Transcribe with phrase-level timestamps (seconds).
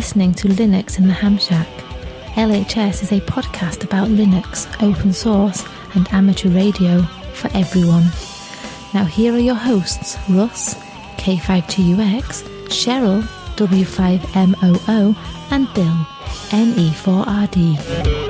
[0.00, 1.68] Listening to Linux in the Ham Shack.
[2.32, 5.62] LHS is a podcast about Linux, open source,
[5.94, 7.02] and amateur radio
[7.34, 8.04] for everyone.
[8.94, 10.74] Now, here are your hosts Russ,
[11.18, 13.20] K5TUX, Cheryl,
[13.56, 15.16] W5MOO,
[15.50, 16.06] and Bill,
[16.48, 18.29] NE4RD.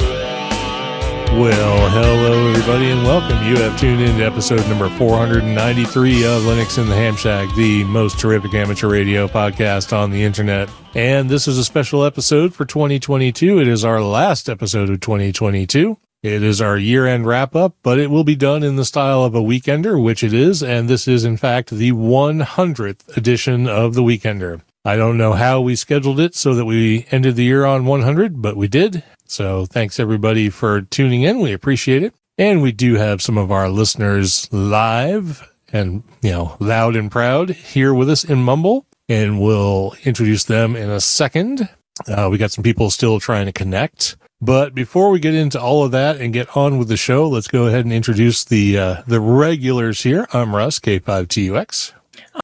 [1.39, 3.39] Well, hello everybody and welcome.
[3.47, 7.85] You have tuned in to episode number 493 of Linux in the Ham Shack, the
[7.85, 10.69] most terrific amateur radio podcast on the internet.
[10.95, 13.61] And this is a special episode for 2022.
[13.61, 15.97] It is our last episode of 2022.
[16.23, 19.25] It is our year end wrap up, but it will be done in the style
[19.25, 20.63] of a weekender, which it is.
[20.63, 24.61] And this is in fact the 100th edition of the weekender.
[24.85, 28.43] I don't know how we scheduled it so that we ended the year on 100,
[28.43, 29.05] but we did.
[29.31, 31.39] So thanks everybody for tuning in.
[31.39, 32.13] We appreciate it.
[32.37, 37.51] And we do have some of our listeners live and, you know, loud and proud
[37.51, 38.87] here with us in Mumble.
[39.09, 41.69] And we'll introduce them in a second.
[42.09, 44.17] Uh, we got some people still trying to connect.
[44.41, 47.47] But before we get into all of that and get on with the show, let's
[47.47, 50.27] go ahead and introduce the, uh, the regulars here.
[50.33, 51.93] I'm Russ, K5TUX.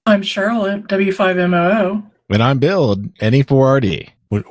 [0.06, 2.04] I'm Cheryl W5MOO.
[2.30, 4.10] And I'm Bill, NE4RD.
[4.28, 4.44] What,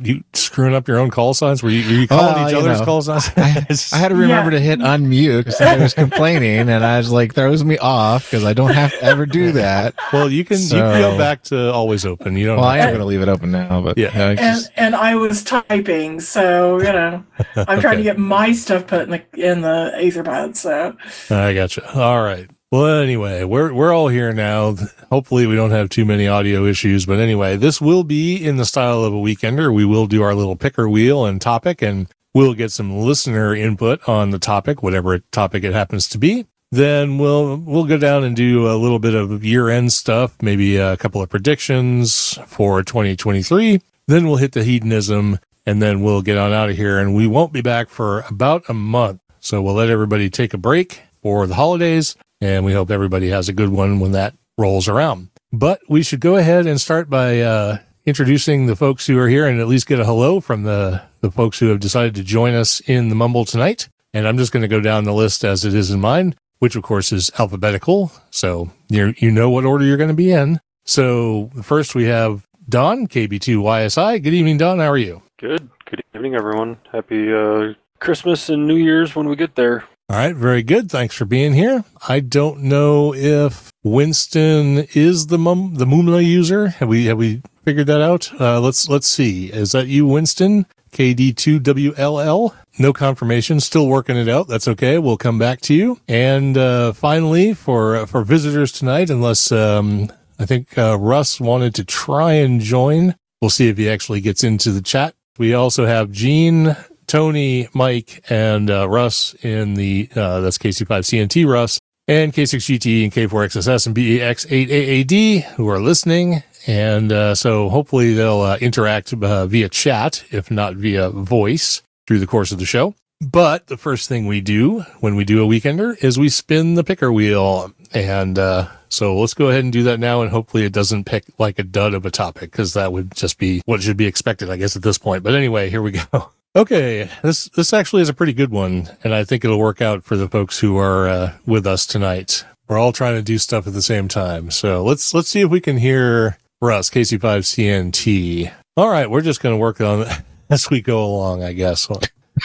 [0.00, 1.62] you screwing up your own call signs?
[1.62, 3.30] Were you, were you calling Well, each you other's know, call signs?
[3.38, 4.58] I, I had to remember Yeah.
[4.58, 8.44] to hit unmute because I was complaining, and I was like, throws me off because
[8.44, 9.94] I don't have to ever do that.
[10.12, 12.36] well, you can you can go back to always open.
[12.36, 12.58] You don't.
[12.58, 14.08] Well, I am going to leave it open now, but Yeah.
[14.08, 17.24] uh, it's And just- and I was typing, so you know,
[17.56, 17.96] I'm trying Okay.
[17.96, 20.54] to get my stuff put in the in the Etherpad.
[20.54, 20.94] So
[21.28, 21.90] to, I gotcha.
[21.98, 22.50] All right.
[22.74, 24.74] Well, anyway, we're we're all here now.
[25.08, 27.06] Hopefully, we don't have too many audio issues.
[27.06, 29.72] But anyway, this will be in the style of a weekender.
[29.72, 34.08] We will do our little picker wheel and topic, and we'll get some listener input
[34.08, 36.48] on the topic, whatever topic it happens to be.
[36.72, 40.76] Then we'll we'll go down and do a little bit of year end stuff, maybe
[40.76, 43.82] a couple of predictions for 2023.
[44.08, 46.98] Then we'll hit the hedonism, and then we'll get on out of here.
[46.98, 50.58] And we won't be back for about a month, so we'll let everybody take a
[50.58, 54.88] break for the holidays, and we hope everybody has a good one when that rolls
[54.88, 55.28] around.
[55.52, 59.46] But we should go ahead and start by uh, introducing the folks who are here,
[59.46, 62.54] and at least get a hello from the the folks who have decided to join
[62.54, 63.88] us in the mumble tonight.
[64.12, 66.76] And I'm just going to go down the list as it is in mine which
[66.76, 68.10] of course is alphabetical.
[68.30, 70.60] So you you know what order you're going to be in.
[70.84, 74.22] So first we have Don KB2YSI.
[74.22, 74.78] Good evening, Don.
[74.78, 75.22] How are you?
[75.38, 75.68] Good.
[75.84, 76.78] Good evening, everyone.
[76.90, 79.84] Happy uh, Christmas and New Year's when we get there.
[80.10, 80.90] All right, very good.
[80.90, 81.82] Thanks for being here.
[82.06, 86.68] I don't know if Winston is the mum the Mumble user.
[86.68, 88.30] Have we have we figured that out?
[88.38, 89.46] Uh, let's let's see.
[89.50, 90.66] Is that you, Winston?
[90.92, 92.54] KD2WLL.
[92.78, 93.60] No confirmation.
[93.60, 94.46] Still working it out.
[94.46, 94.98] That's okay.
[94.98, 95.98] We'll come back to you.
[96.06, 101.84] And uh, finally, for for visitors tonight, unless um, I think uh, Russ wanted to
[101.84, 105.14] try and join, we'll see if he actually gets into the chat.
[105.38, 106.76] We also have Gene,
[107.06, 113.86] Tony, Mike, and uh, Russ in the uh, that's KC5CNT Russ and K6GT and K4XSS
[113.86, 116.42] and BEX8AAD who are listening.
[116.66, 122.20] And uh, so hopefully they'll uh, interact uh, via chat, if not via voice, through
[122.20, 122.94] the course of the show.
[123.20, 126.84] But the first thing we do when we do a weekender is we spin the
[126.84, 127.72] picker wheel.
[127.92, 130.20] And uh, so let's go ahead and do that now.
[130.20, 133.38] And hopefully it doesn't pick like a dud of a topic because that would just
[133.38, 135.22] be what should be expected, I guess, at this point.
[135.22, 136.30] But anyway, here we go.
[136.56, 140.04] Okay, this this actually is a pretty good one, and I think it'll work out
[140.04, 142.44] for the folks who are uh, with us tonight.
[142.68, 145.50] We're all trying to do stuff at the same time, so let's let's see if
[145.50, 148.52] we can hear Russ KC5CNT.
[148.76, 150.08] All right, we're just going to work on it
[150.50, 151.88] as we go along, I guess.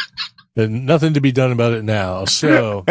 [0.56, 2.26] Nothing to be done about it now.
[2.26, 2.86] So,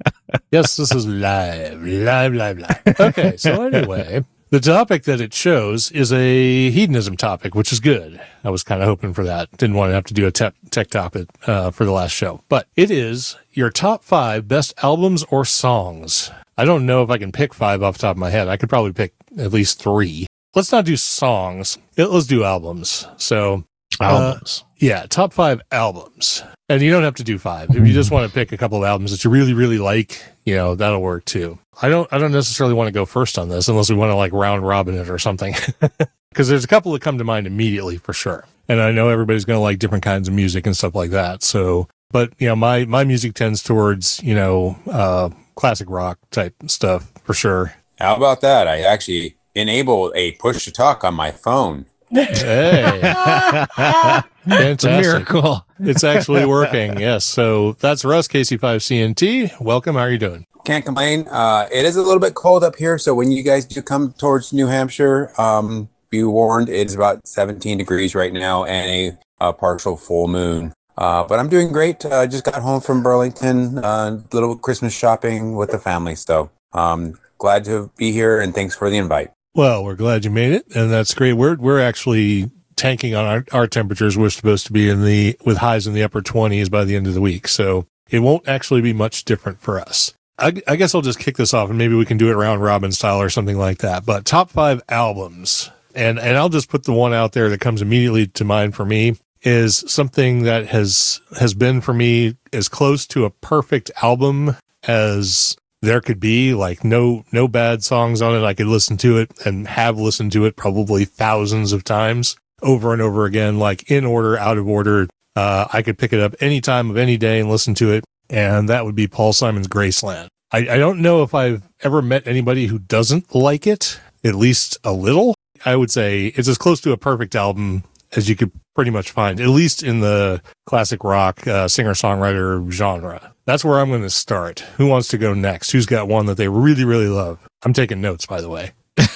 [0.50, 2.82] yes, this is live, live, live, live.
[2.98, 8.20] Okay, so anyway, the topic that it shows is a hedonism topic, which is good.
[8.44, 9.50] I was kind of hoping for that.
[9.56, 12.44] Didn't want to have to do a tech, tech topic uh, for the last show,
[12.50, 16.30] but it is your top five best albums or songs.
[16.58, 18.48] I don't know if I can pick five off the top of my head.
[18.48, 20.26] I could probably pick at least three.
[20.54, 21.78] Let's not do songs.
[21.96, 23.06] Let's do albums.
[23.16, 23.64] So
[24.00, 24.64] Albums.
[24.78, 26.42] Yeah, top five albums.
[26.72, 27.68] And you don't have to do five.
[27.68, 30.24] If you just want to pick a couple of albums that you really, really like,
[30.46, 31.58] you know, that'll work too.
[31.82, 34.14] I don't I don't necessarily want to go first on this unless we want to
[34.14, 35.54] like round robin it or something.
[36.30, 38.46] Because there's a couple that come to mind immediately for sure.
[38.66, 41.42] And I know everybody's gonna like different kinds of music and stuff like that.
[41.42, 46.54] So but you know, my my music tends towards, you know, uh classic rock type
[46.68, 47.74] stuff for sure.
[47.98, 48.66] How about that?
[48.66, 51.84] I actually enabled a push to talk on my phone.
[52.12, 53.14] Hey.
[54.44, 55.64] It's a miracle.
[55.78, 56.98] It's actually working.
[56.98, 57.24] Yes.
[57.24, 59.60] So that's Russ, KC5CNT.
[59.60, 59.94] Welcome.
[59.94, 60.46] How are you doing?
[60.64, 61.28] Can't complain.
[61.28, 64.12] Uh, it is a little bit cold up here, so when you guys do come
[64.14, 69.48] towards New Hampshire, um, be warned it is about 17 degrees right now and a,
[69.48, 70.72] a partial full moon.
[70.98, 72.04] Uh, but I'm doing great.
[72.04, 76.16] I just got home from Burlington, uh, little Christmas shopping with the family.
[76.16, 79.30] So um, glad to be here and thanks for the invite.
[79.54, 81.34] Well, we're glad you made it, and that's great.
[81.34, 84.16] We're we're actually tanking on our, our temperatures.
[84.16, 87.06] We're supposed to be in the with highs in the upper 20s by the end
[87.06, 90.14] of the week, so it won't actually be much different for us.
[90.38, 92.62] I, I guess I'll just kick this off, and maybe we can do it round
[92.62, 94.06] robin style or something like that.
[94.06, 97.82] But top five albums, and and I'll just put the one out there that comes
[97.82, 103.06] immediately to mind for me is something that has has been for me as close
[103.08, 108.44] to a perfect album as there could be like no no bad songs on it.
[108.44, 112.92] I could listen to it and have listened to it probably thousands of times over
[112.92, 115.08] and over again like in order out of order.
[115.34, 118.04] Uh, i could pick it up any time of any day and listen to it
[118.28, 120.28] and that would be paul simon's graceland.
[120.50, 124.76] I, I don't know if i've ever met anybody who doesn't like it at least
[124.84, 125.34] a little.
[125.64, 127.84] I would say it's as close to a perfect album
[128.14, 132.70] as you could pretty much find at least in the classic rock uh, singer songwriter
[132.70, 134.60] genre that's where I'm going to start.
[134.76, 135.70] Who wants to go next?
[135.70, 137.38] Who's got one that they really, really love?
[137.64, 138.72] I'm taking notes, by the way.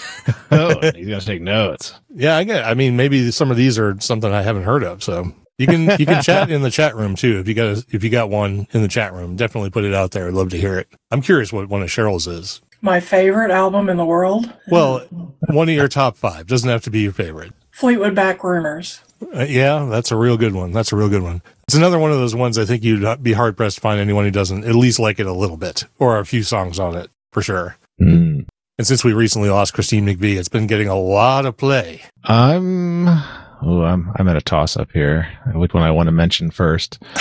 [0.50, 1.94] Oh, he's going to take notes.
[2.12, 2.64] Yeah, I get.
[2.64, 5.02] I mean, maybe some of these are something I haven't heard of.
[5.02, 7.38] So you can you can chat in the chat room too.
[7.38, 9.94] If you got a, if you got one in the chat room, definitely put it
[9.94, 10.26] out there.
[10.26, 10.88] I'd love to hear it.
[11.12, 12.60] I'm curious what one of Cheryl's is.
[12.80, 15.00] My favorite album in the world, Well,
[15.48, 17.52] one of your top five doesn't have to be your favorite.
[17.70, 19.00] Fleetwood Mac Rumors.
[19.34, 20.72] Uh, yeah, that's a real good one.
[20.72, 21.40] That's a real good one.
[21.68, 24.24] It's another one of those ones I think you'd be hard pressed to find anyone
[24.24, 27.10] who doesn't at least like it a little bit or a few songs on it
[27.32, 27.76] for sure.
[27.98, 28.40] Hmm.
[28.78, 32.02] And since we recently lost Christine McVie, it's been getting a lot of play.
[32.22, 33.08] I'm.
[33.08, 35.26] Oh, I'm I'm at a toss up here.
[35.54, 37.02] Which one I want to mention first?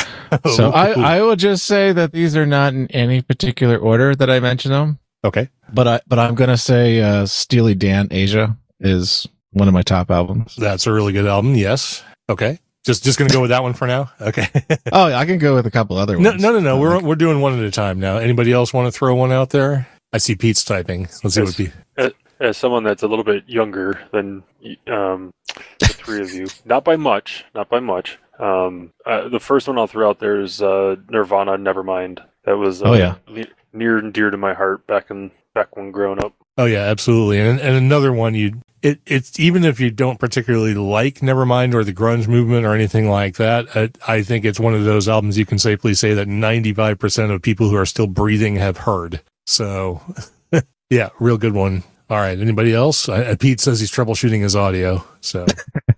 [0.54, 4.30] So I I will just say that these are not in any particular order that
[4.30, 5.00] I mention them.
[5.24, 5.50] okay.
[5.74, 10.12] But I but I'm gonna say uh, Steely Dan Aja is one of my top
[10.12, 10.56] albums.
[10.58, 11.56] That's a really good album.
[11.56, 12.04] Yes.
[12.30, 12.60] Okay.
[12.86, 14.12] Just just gonna go with that one for now.
[14.22, 14.48] Okay.
[14.92, 16.42] Oh, I can go with a couple other ones.
[16.42, 16.80] no, no, no.
[16.80, 18.18] We're we're doing one at a time now.
[18.18, 19.88] Anybody else want to throw one out there?
[20.14, 21.10] I see Pete's typing.
[21.24, 21.74] Let's see what Pete.
[22.40, 24.44] As someone that's a little bit younger than
[24.88, 25.32] um,
[25.80, 28.20] the three of you, not by much, not by much.
[28.40, 31.58] Um, uh, the first one I'll throw out there is uh, Nirvana.
[31.58, 32.20] Nevermind.
[32.44, 33.16] That was uh, Oh, yeah.
[33.28, 36.34] le- near and dear to my heart back in back when growing up.
[36.58, 37.40] Oh yeah, absolutely.
[37.40, 41.84] And and another one you it it's even if you don't particularly like Nevermind or
[41.84, 45.40] the grunge movement or anything like that, I, I think it's one of those albums
[45.40, 49.22] you can safely say that 95% of people who are still breathing have heard.
[49.48, 50.02] So
[50.92, 51.84] yeah, real good one.
[52.12, 53.10] All right, anybody else?
[53.10, 55.48] I, uh, Pete says he's troubleshooting his audio, so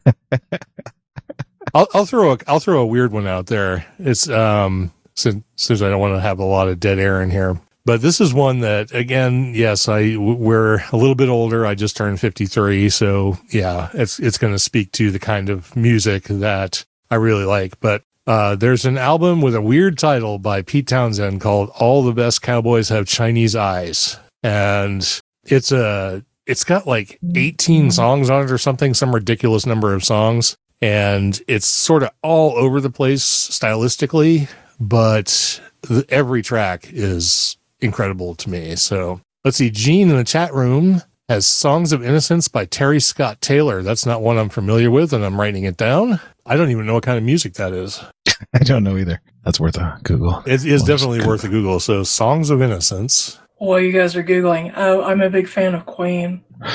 [1.74, 3.86] I'll I'll throw a I'll throw a weird one out there.
[4.00, 7.32] It's um since since I don't want to have a lot of dead air in
[7.32, 7.60] here.
[7.88, 11.66] But this is one that, again, yes, I we're a little bit older.
[11.66, 15.74] I just turned 53, so yeah, it's it's going to speak to the kind of
[15.74, 17.80] music that I really like.
[17.80, 22.12] But uh, there's an album with a weird title by Pete Townshend called "All the
[22.12, 28.52] Best Cowboys Have Chinese Eyes," and it's a it's got like 18 songs on it
[28.52, 33.24] or something, some ridiculous number of songs, and it's sort of all over the place
[33.24, 35.62] stylistically, but
[36.10, 38.76] every track is incredible to me.
[38.76, 39.70] So let's see.
[39.70, 43.84] Gene in the chat room has Songs of Innocence by Terry Scott Taylor.
[43.84, 46.20] That's not one I'm familiar with, and I'm writing it down.
[46.46, 48.02] I don't even know what kind of music that is.
[48.54, 49.22] I don't know either.
[49.44, 50.42] That's worth a Google.
[50.46, 51.80] It is definitely worth a Google.
[51.80, 53.40] So Songs of Innocence.
[53.58, 56.44] While you guys are googling, oh, I'm a big fan of Queen.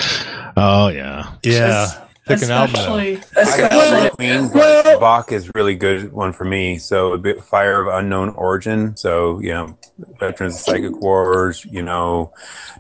[0.54, 1.32] Oh yeah.
[1.42, 1.86] Yeah.
[2.26, 2.74] Pick an album.
[2.74, 3.40] though.
[3.40, 6.78] Especially, I got Queen, but Bach is really good one for me.
[6.78, 8.96] So a bit Fire of Unknown Origin.
[8.96, 9.76] So, you know,
[10.20, 12.32] Veterans of Psychic Wars, you know,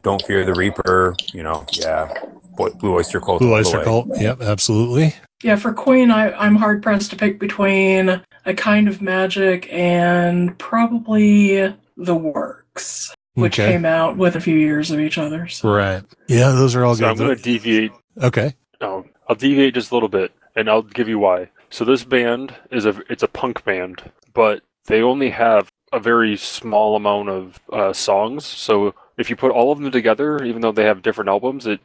[0.04, 2.12] Don't Fear the Reaper, you know, yeah.
[2.56, 3.40] Blue Oyster Cult.
[3.40, 3.84] Blue Oyster way.
[3.84, 4.08] Cult.
[4.16, 5.14] Yep, absolutely.
[5.42, 10.56] Yeah, for Queen, I, I'm hard pressed to pick between A Kind of Magic and
[10.58, 13.72] probably The Works, which Okay.
[13.72, 15.48] came out with a few years of each other.
[15.48, 15.72] So.
[15.74, 16.04] Right.
[16.28, 17.24] Yeah, those are all So I'm good.
[17.24, 17.92] going to deviate.
[18.22, 18.54] okay.
[18.80, 21.48] No, I'll deviate just a little bit, and I'll give you why.
[21.70, 26.36] So this band is a it's a punk band, but they only have a very
[26.36, 28.44] small amount of uh, songs.
[28.44, 31.80] So if you put all of them together, even though they have different albums, it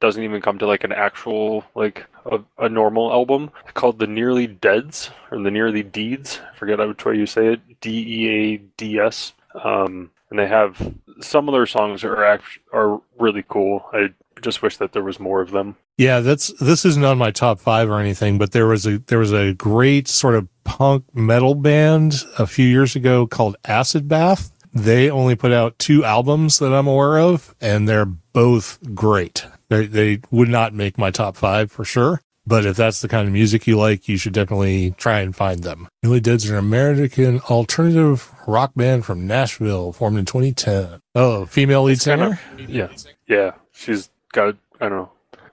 [0.00, 4.46] doesn't even come to like an actual like a, a normal album called the Nearly
[4.46, 6.40] Deads or the Nearly Deeds.
[6.50, 7.80] I forget which way you say it.
[7.82, 9.34] D E A D S.
[9.62, 13.84] Um, and they have some of their songs are act- are really cool.
[13.92, 15.76] I just wish that there was more of them.
[15.96, 19.18] Yeah, that's this isn't on my top five or anything, but there was a there
[19.18, 24.52] was a great sort of punk metal band a few years ago called Acid Bath.
[24.72, 29.44] They only put out two albums that I'm aware of, and they're both great.
[29.68, 32.20] They they would not make my top five for sure.
[32.48, 35.62] But if that's the kind of music you like, you should definitely try and find
[35.62, 35.86] them.
[36.02, 41.02] Nearly Dead's an American alternative rock band from Nashville, formed in 2010.
[41.14, 42.40] Oh, female lead singer?
[42.56, 42.88] Yeah,
[43.26, 44.56] yeah, she's got.
[44.80, 45.10] I don't know.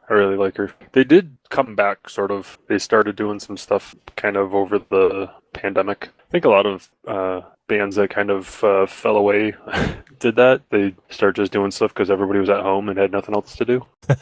[0.10, 0.72] I really like her.
[0.92, 2.60] They did come back, sort of.
[2.68, 6.10] They started doing some stuff, kind of over the pandemic.
[6.20, 9.56] I think a lot of uh, bands that kind of uh, fell away
[10.20, 10.62] did that.
[10.70, 13.66] They started just doing stuff because everybody was at home and had nothing else to
[13.66, 13.86] do.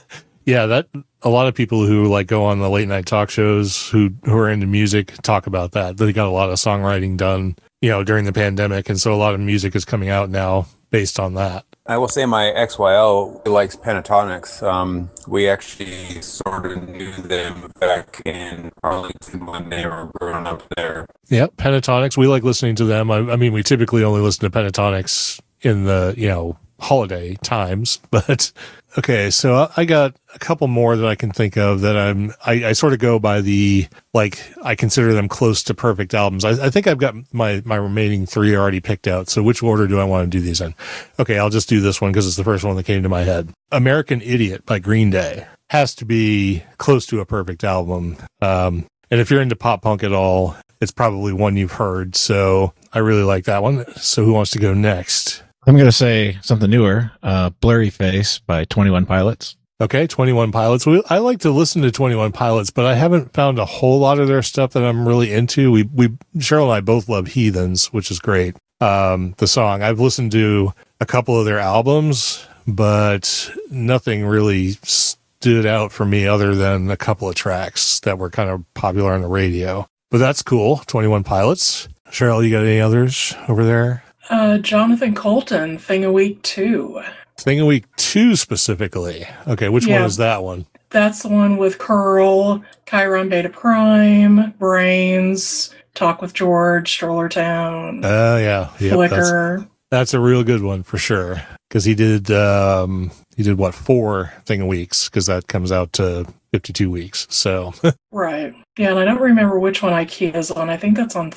[0.45, 0.87] Yeah, that
[1.21, 4.37] a lot of people who like go on the late night talk shows who who
[4.37, 5.97] are into music talk about that.
[5.97, 9.15] They got a lot of songwriting done, you know, during the pandemic, and so a
[9.15, 11.65] lot of music is coming out now based on that.
[11.85, 14.63] I will say my XYL likes Pentatonix.
[14.63, 20.63] Um, we actually sort of knew them back in Arlington when they were growing up
[20.77, 21.05] there.
[21.27, 22.15] Yep, Pentatonix.
[22.15, 23.11] We like listening to them.
[23.11, 27.99] I, I mean, we typically only listen to Pentatonix in the you know holiday times,
[28.11, 28.53] but
[28.97, 29.29] okay.
[29.29, 32.33] So I- got a couple more that I can think of that I'm.
[32.45, 36.45] I, I sort of go by the like I consider them close to perfect albums.
[36.45, 39.29] I, I think I've got my my remaining three already picked out.
[39.29, 40.73] So which order do I want to do these in?
[41.19, 43.23] Okay, I'll just do this one because it's the first one that came to my
[43.23, 43.49] head.
[43.71, 48.17] American Idiot by Green Day has to be close to a perfect album.
[48.41, 52.15] Um, and if you're into pop punk at all, it's probably one you've heard.
[52.15, 53.85] So I really like that one.
[53.95, 55.43] So who wants to go next?
[55.65, 57.11] I'm going to say something newer.
[57.21, 59.55] Uh, Blurry Face by 21 Pilots.
[59.79, 60.85] Okay, 21 Pilots.
[60.85, 64.19] We, I like to listen to 21 Pilots, but I haven't found a whole lot
[64.19, 65.71] of their stuff that I'm really into.
[65.71, 68.55] We, we, Cheryl and I both love Heathens, which is great.
[68.81, 75.65] Um, the song I've listened to a couple of their albums, but nothing really stood
[75.65, 79.21] out for me other than a couple of tracks that were kind of popular on
[79.21, 79.87] the radio.
[80.11, 80.77] But that's cool.
[80.87, 81.87] 21 Pilots.
[82.09, 84.02] Cheryl, you got any others over there?
[84.29, 87.01] Uh, Jonathan Coulton, Thing a Week 2.
[87.37, 89.25] Thing of Week 2 specifically.
[89.47, 90.65] Okay, which one is that one?
[90.91, 98.37] That's the one with Curl, Chiron Beta Prime, Brains, Talk with George, Stroller Town, Oh,
[98.37, 98.69] yeah.
[98.79, 99.67] Yep, that's, Flickr.
[99.89, 101.41] that's a real good one for sure.
[101.67, 105.09] Because he did, um, he did what, four Thing of Weeks?
[105.09, 107.25] Because that comes out to 52 weeks.
[107.31, 107.73] So,
[108.11, 108.53] Right.
[108.77, 110.69] Yeah, and I don't remember which one IKEA is on.
[110.69, 111.31] I think that's on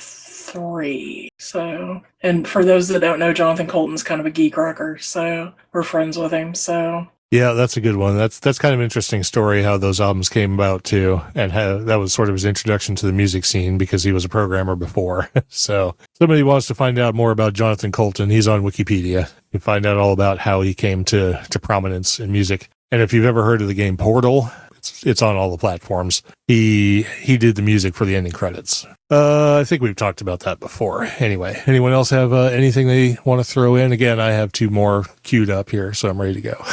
[0.56, 1.28] three.
[1.38, 4.98] So, and for those that don't know, Jonathan Coulton's kind of a geek rocker.
[4.98, 6.54] So we're friends with him.
[6.54, 8.16] So yeah, that's a good one.
[8.16, 11.20] That's, that's kind of an interesting story how those albums came about too.
[11.34, 14.24] And how that was sort of his introduction to the music scene because he was
[14.24, 15.28] a programmer before.
[15.48, 18.30] so, somebody wants to find out more about Jonathan Coulton.
[18.30, 19.30] He's on Wikipedia.
[19.52, 22.68] You find out all about how he came to, to prominence in music.
[22.92, 26.22] And if you've ever heard of the game Portal, it's, it's on all the platforms.
[26.46, 28.86] He he did the music for the ending credits.
[29.10, 31.04] Uh, I think we've talked about that before.
[31.18, 33.92] Anyway, anyone else have uh, anything they want to throw in?
[33.92, 36.64] Again, I have two more queued up here, so I'm ready to go.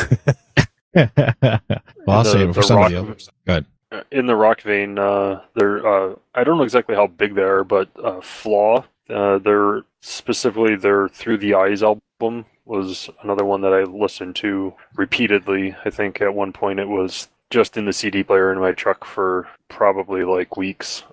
[0.96, 1.60] well,
[2.08, 3.30] I'll The- save it for the somebody rock- else.
[3.46, 3.66] Go ahead.
[3.92, 7.44] Uh, in the rock vein, uh, they're uh, I don't know exactly how big they
[7.44, 13.62] are, but uh, Flaw, uh, they're specifically their Through the Eyes album was another one
[13.62, 15.76] that I listened to repeatedly.
[15.86, 19.06] I think at one point it was just in the CD player in my truck
[19.06, 21.04] for probably like weeks.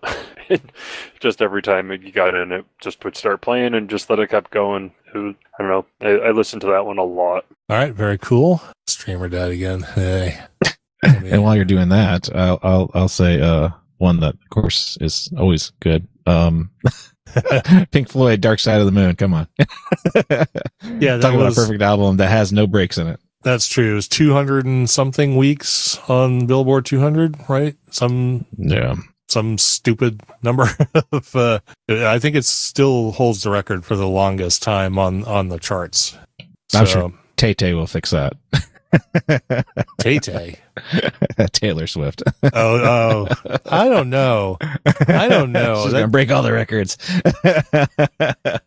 [1.21, 4.31] just every time you got in, it just would start playing and just let it
[4.31, 4.91] kept going.
[5.15, 5.87] It was, I don't know.
[6.01, 7.45] I, I listened to that one a lot.
[7.69, 8.63] all right, very cool.
[8.87, 9.83] Streamer dad again.
[9.83, 10.41] Hey.
[11.03, 15.33] And while you're doing that, I'll, I'll, I'll say, uh, one that of course is
[15.39, 16.07] always good.
[16.27, 16.73] Um,
[17.91, 19.17] Pink Floyd, Dark Side of the Moon.
[19.17, 19.49] Come on.
[19.59, 23.21] Yeah, that Talk about a perfect album that has no breaks in it.
[23.43, 23.93] That's true.
[23.93, 27.75] It was 200 and something weeks on Billboard 200, right?
[27.91, 28.97] Some Yeah.
[29.29, 30.69] some stupid number
[31.13, 35.49] of uh I think it still holds the record for the longest time on on
[35.49, 36.17] the charts.
[36.41, 38.35] I'm So, sure Tay Tay will fix that.
[40.01, 40.57] Tay Tay.
[41.53, 42.23] Taylor Swift.
[42.43, 43.29] Oh, oh,
[43.71, 44.59] I don't know.
[45.09, 45.83] I don't know.
[45.85, 46.99] She's That- gonna break all the records.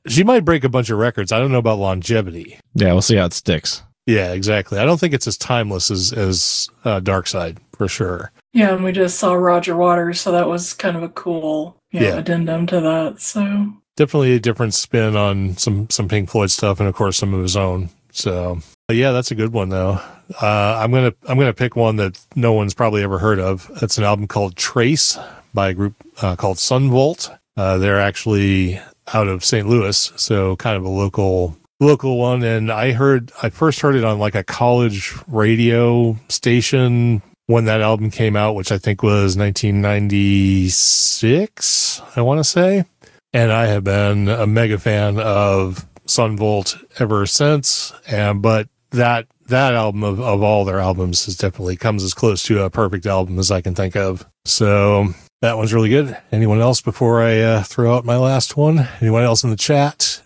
[0.07, 1.31] She might break a bunch of records.
[1.31, 2.57] I don't know about longevity.
[2.73, 3.83] yeah, we'll see how it sticks.
[4.05, 4.79] Yeah, exactly.
[4.79, 8.31] I don't think it's as timeless as as uh, Dark Side for sure.
[8.53, 12.01] Yeah, and we just saw Roger Waters, so that was kind of a cool you
[12.01, 12.15] know, Yeah.
[12.17, 13.19] addendum to that.
[13.22, 17.33] So Definitely a different spin on some some Pink Floyd stuff, and of course some
[17.33, 17.89] of his own.
[18.12, 20.00] So but yeah, that's a good one though.
[20.41, 23.69] Uh, I'm gonna I'm gonna pick one that no one's probably ever heard of.
[23.81, 25.17] It's an album called Trace
[25.53, 27.29] by a group uh, called Son Volt.
[27.55, 28.79] Uh, they're actually
[29.13, 29.67] out of St.
[29.67, 32.43] Louis, so kind of a local local one.
[32.43, 37.81] And I heard I first heard it on like a college radio station when that
[37.81, 42.01] album came out, which I think was 1996.
[42.15, 42.85] I want to say,
[43.33, 47.91] and I have been a mega fan of Son Volt ever since.
[48.07, 52.43] And but that that album of, of all their albums is definitely comes as close
[52.43, 54.25] to a perfect album as I can think of.
[54.45, 55.07] So
[55.41, 56.17] that one's really good.
[56.31, 58.87] Anyone else before I uh, throw out my last one?
[59.01, 60.21] Anyone else in the chat?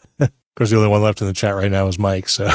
[0.57, 2.27] Of course, the only one left in the chat right now is Mike.
[2.27, 2.49] So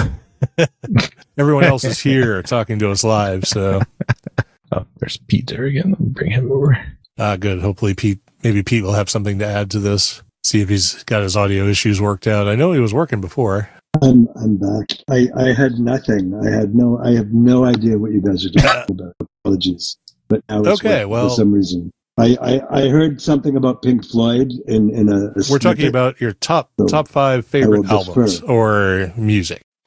[1.38, 3.44] everyone else is here talking to us live.
[3.44, 3.80] So
[4.72, 5.90] Oh, there's Pete there again.
[5.90, 6.76] Let me bring him over.
[7.16, 7.60] Ah, good.
[7.60, 8.18] Hopefully, Pete.
[8.42, 10.20] Maybe Pete will have something to add to this.
[10.42, 12.48] See if he's got his audio issues worked out.
[12.48, 13.68] I know he was working before.
[14.02, 14.88] I'm I'm back.
[15.08, 16.34] I, I had nothing.
[16.44, 16.98] I had no.
[17.04, 19.14] I have no idea what you guys are talking about.
[19.44, 21.92] Apologies, but now it's Okay, working well- for some reason.
[22.18, 25.28] I, I, I heard something about Pink Floyd in in a.
[25.28, 28.20] a We're talking about your top So, top five favorite I will defer.
[28.20, 29.62] albums or music.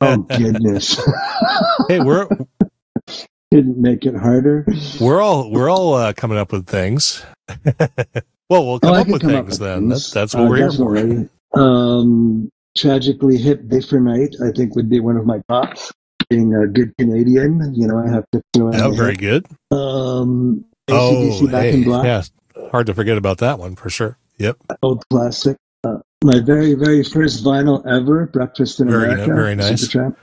[0.00, 1.00] Oh goodness!
[1.88, 2.28] hey, we're
[3.50, 4.66] Didn't make it harder.
[5.00, 7.24] we're all we're all uh, coming up with things.
[8.48, 9.78] well, we'll come Oh, up with come things up with then.
[9.90, 10.12] things.
[10.12, 11.60] That's, that's what Uh, we're here for.
[11.60, 15.90] Um, tragically hip Day for Night, I think, would be one of my tops.
[16.30, 19.20] Being a good Canadian, you know, I have to throw Oh, very hip.
[19.20, 19.46] good.
[19.76, 20.64] Um,
[20.94, 22.04] Oh, Back hey, in Black.
[22.04, 22.22] yeah.
[22.70, 24.16] Hard to forget about that one for sure.
[24.38, 24.56] Yep.
[24.82, 25.56] old classic.
[25.84, 29.34] Uh, my very, very first vinyl ever, Breakfast in Very America.
[29.34, 29.86] very nice.
[29.88, 30.16] Supertramp.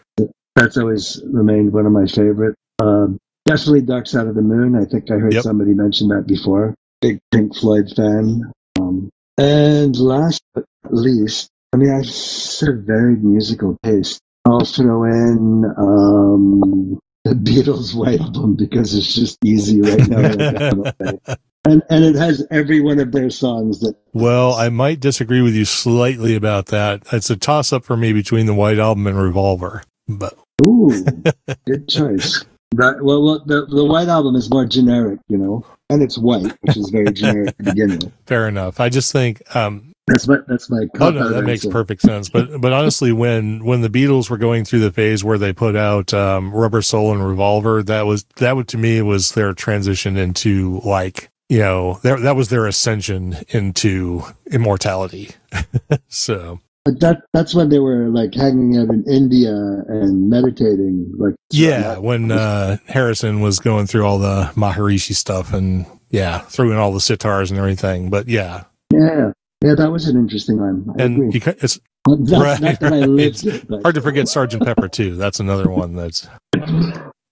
[0.56, 2.56] That's always remained one of my favorite.
[2.80, 4.76] Um, definitely Dark Side of the Moon.
[4.76, 5.44] I think I heard Yep.
[5.44, 6.74] somebody mention that before.
[7.02, 8.52] Big Pink Floyd fan.
[8.80, 14.20] Um, and last but not least, I mean, I have such a varied musical taste.
[14.46, 20.94] I'll throw in um, the Beatles' White Album because it's just easy right now.
[21.66, 25.54] and and it has every one of their songs that Well, I might disagree with
[25.54, 27.04] you slightly about that.
[27.12, 29.84] It's a toss up for me between the White Album and Revolver.
[30.08, 31.06] But Ooh,
[31.68, 32.46] good choice.
[32.72, 36.56] That, well, well the, the White Album is more generic, you know, and it's white,
[36.62, 38.12] which is very generic to begin with.
[38.26, 38.80] fair enough.
[38.80, 40.88] I just think um, That's my that's my.
[41.00, 42.30] Oh no, that makes perfect sense.
[42.30, 45.76] But but honestly, when when the Beatles were going through the phase where they put
[45.76, 50.18] out um, Rubber Soul and Revolver, that was that would to me was their transition
[50.18, 55.30] into like you know their, that was their ascension into immortality.
[56.08, 61.14] so But that that's when they were like hanging out in India and meditating.
[61.18, 66.72] Like yeah, when uh, Harrison was going through all the Maharishi stuff and yeah, threw
[66.72, 68.10] in all the sitars and everything.
[68.10, 70.86] But yeah, yeah, yeah, that was an interesting one.
[70.98, 71.40] I and agree.
[71.40, 73.10] ca- it's not, right, not that I right.
[73.10, 75.16] lived it, hard to forget Sergeant Pepper too.
[75.16, 76.28] That's another one that's.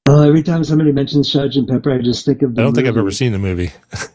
[0.10, 2.56] Oh, every time somebody mentions Sergeant Pepper, I just think of.
[2.56, 3.72] The I don't think I've ever seen the movie.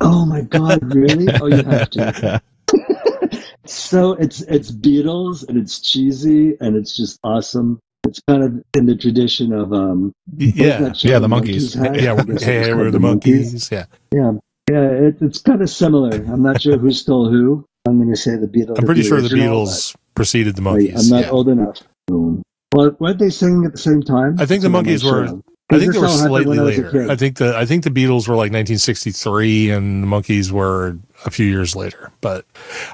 [0.00, 1.26] Oh my god, really?
[1.40, 2.42] Oh, you have to.
[3.64, 7.80] so it's it's Beatles and it's cheesy and it's just awesome.
[8.06, 11.74] It's kind of in the tradition of um yeah, yeah, the Monkees.
[11.74, 12.00] had?
[12.00, 13.70] yeah, I we're, guess it hey, hey, we're the Monkees.
[13.70, 14.32] Yeah, Yeah,
[14.70, 16.10] yeah, it, it's kind of similar.
[16.14, 17.64] I'm not sure who stole who.
[17.86, 18.78] I'm going to say the Beatles.
[18.78, 21.04] I'm pretty sure the Beatles preceded the but- Wait, Monkees.
[21.04, 21.30] I'm not yeah.
[21.30, 21.82] old enough.
[22.10, 22.42] Um,
[22.74, 24.36] well, weren't they singing at the same time?
[24.40, 25.40] I think the That's Monkees were- sure.
[25.68, 27.10] I think they This were slightly when I later.
[27.10, 31.30] I think the I think the Beatles were like 1963, and the Monkees were a
[31.32, 32.12] few years later.
[32.20, 32.46] But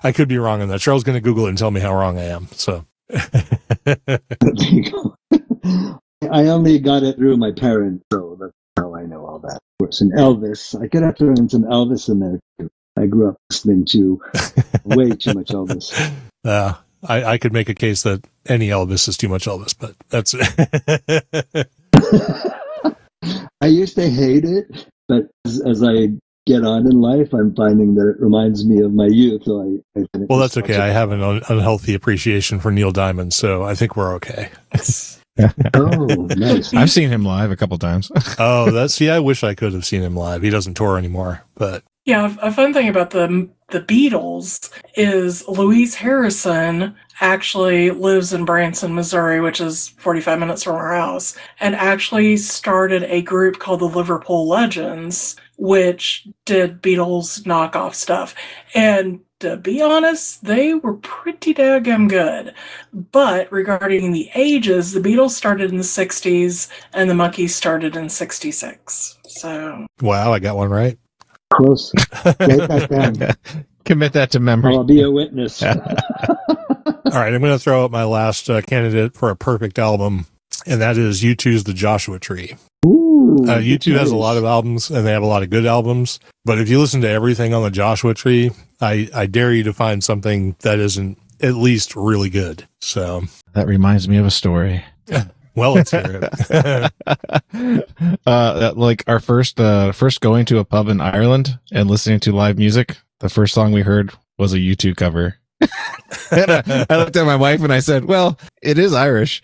[0.02, 0.80] I could be wrong on that.
[0.80, 2.48] Charles is going to Google it and tell me how wrong I am.
[2.52, 3.98] So There
[4.40, 5.16] you go.
[6.30, 9.57] I only got it through my parents, so that's how I know all that.
[9.57, 10.81] Of course, and Elvis.
[10.81, 12.70] I could have thrown some Elvis in there too.
[12.96, 14.20] I grew up listening to
[14.85, 16.12] way too much Elvis.
[16.44, 16.74] uh,
[17.05, 20.35] I, I could make a case that any Elvis is too much Elvis, but that's
[23.61, 26.09] I used to hate it, but as, as I
[26.46, 29.44] get on in life, I'm finding that it reminds me of my youth.
[29.44, 30.76] So I, I well, that's okay.
[30.76, 34.50] I have an un- unhealthy appreciation for Neil Diamond, so I think we're okay.
[35.75, 36.75] Oh, nice.
[36.75, 38.11] I've seen him live a couple times.
[38.38, 39.09] Oh, that's see.
[39.11, 40.42] I wish I could have seen him live.
[40.42, 45.95] He doesn't tour anymore, but Yeah, a fun thing about the the Beatles is Louise
[45.95, 52.37] Harrison actually lives in Branson, Missouri, which is 45 minutes from our house, and actually
[52.37, 58.35] started a group called the Liverpool Legends, which did Beatles knockoff stuff.
[58.75, 62.55] And to be honest, they were pretty daggum good.
[62.92, 68.09] But regarding the ages, the Beatles started in the 60s and the Monkees started in
[68.09, 69.18] 66.
[69.26, 70.96] So, Wow, I got one right.
[71.52, 71.92] Close.
[72.24, 73.64] Write that down.
[73.85, 74.74] Commit that to memory.
[74.74, 75.62] I'll be a witness.
[75.64, 75.76] All
[77.18, 80.26] right, I'm going to throw out my last uh, candidate for a perfect album,
[80.66, 82.57] and that is U2's The Joshua Tree.
[82.87, 85.66] Ooh, Uh, U2 has a lot of albums, and they have a lot of good
[85.66, 86.18] albums.
[86.44, 89.72] But if you listen to everything on the Joshua Tree, I, I dare you to
[89.72, 92.66] find something that isn't at least really good.
[92.81, 93.22] So,
[93.55, 94.85] That reminds me of a story.
[95.55, 96.33] well, let's hear it.
[98.27, 102.20] uh, that, like our first, uh, first going to a pub in Ireland and listening
[102.20, 102.96] to live music.
[103.20, 105.37] The first song we heard was a U2 cover.
[106.33, 109.42] and I, I looked at my wife and I said, well, it is Irish.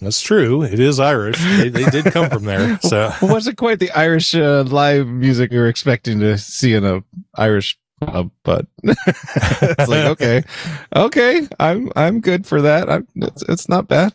[0.00, 0.62] That's true.
[0.62, 1.38] It is Irish.
[1.38, 2.78] They, they did come from there.
[2.82, 6.84] So, It wasn't quite the Irish uh, live music we were expecting to see in
[6.84, 7.02] a
[7.36, 10.42] Irish pub, but it's like okay,
[10.94, 12.90] okay, I'm I'm good for that.
[12.90, 14.14] I'm, it's it's not bad.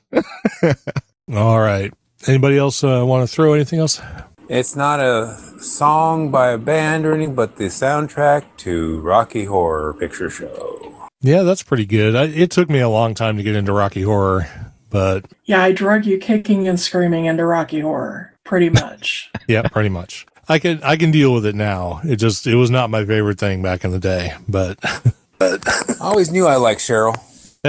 [1.34, 1.94] all right.
[2.28, 4.02] Anybody else uh, want to throw anything else?
[4.50, 9.94] It's not a song by a band or anything, but the soundtrack to Rocky Horror
[9.94, 10.89] Picture Show.
[11.22, 12.16] Yeah, that's pretty good.
[12.16, 14.48] I, it took me a long time to get into Rocky Horror,
[14.90, 19.30] but yeah, I drug you kicking and screaming into Rocky Horror, pretty much.
[19.48, 20.26] yeah, pretty much.
[20.48, 22.02] I can I can deal with it now.
[22.04, 24.80] It just it was not my favorite thing back in the day, but
[25.42, 25.58] I
[26.02, 27.16] always knew I liked Cheryl.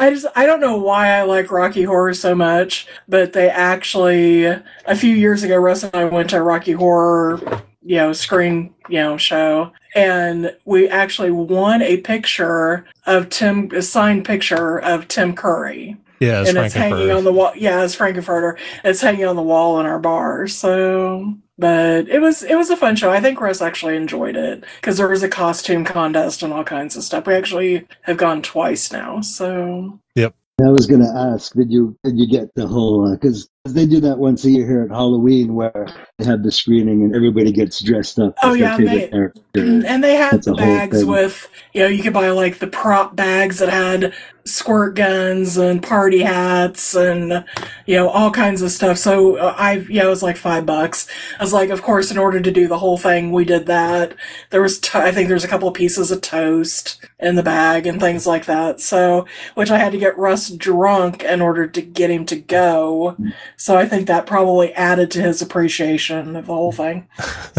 [0.00, 4.44] I just I don't know why I like Rocky Horror so much, but they actually
[4.44, 7.40] a few years ago Russ and I went to a Rocky Horror,
[7.88, 13.82] you know, screen, you know, show and we actually won a picture of Tim a
[13.82, 15.96] signed picture of Tim Curry.
[16.20, 17.52] yeah, it's and it's hanging on the wall.
[17.56, 18.58] Yeah, it's Frank-N-Furter.
[18.84, 20.46] It's hanging on the wall in our bar.
[20.46, 23.10] So, but it was it was a fun show.
[23.10, 26.96] I think Russ actually enjoyed it because there was a costume contest and all kinds
[26.96, 27.26] of stuff.
[27.26, 29.20] We actually have gone twice now.
[29.20, 33.06] So yep I was going to ask, did you did you get the whole?
[33.06, 36.50] Uh, because they do that once a year here at Halloween, where they have the
[36.50, 38.34] screening and everybody gets dressed up.
[38.42, 42.12] Oh, yeah, favorite they- and they had That's the bags with you know you could
[42.12, 47.44] buy like the prop bags that had squirt guns and party hats and
[47.86, 48.96] you know all kinds of stuff.
[48.96, 51.08] So uh, i yeah it was like five bucks.
[51.38, 54.14] I was like of course in order to do the whole thing we did that.
[54.50, 57.86] There was to- i think there's a couple of pieces of toast in the bag
[57.86, 61.82] and things like that so which i had to get russ drunk in order to
[61.82, 63.16] get him to go
[63.58, 67.06] so i think that probably added to his appreciation of the whole thing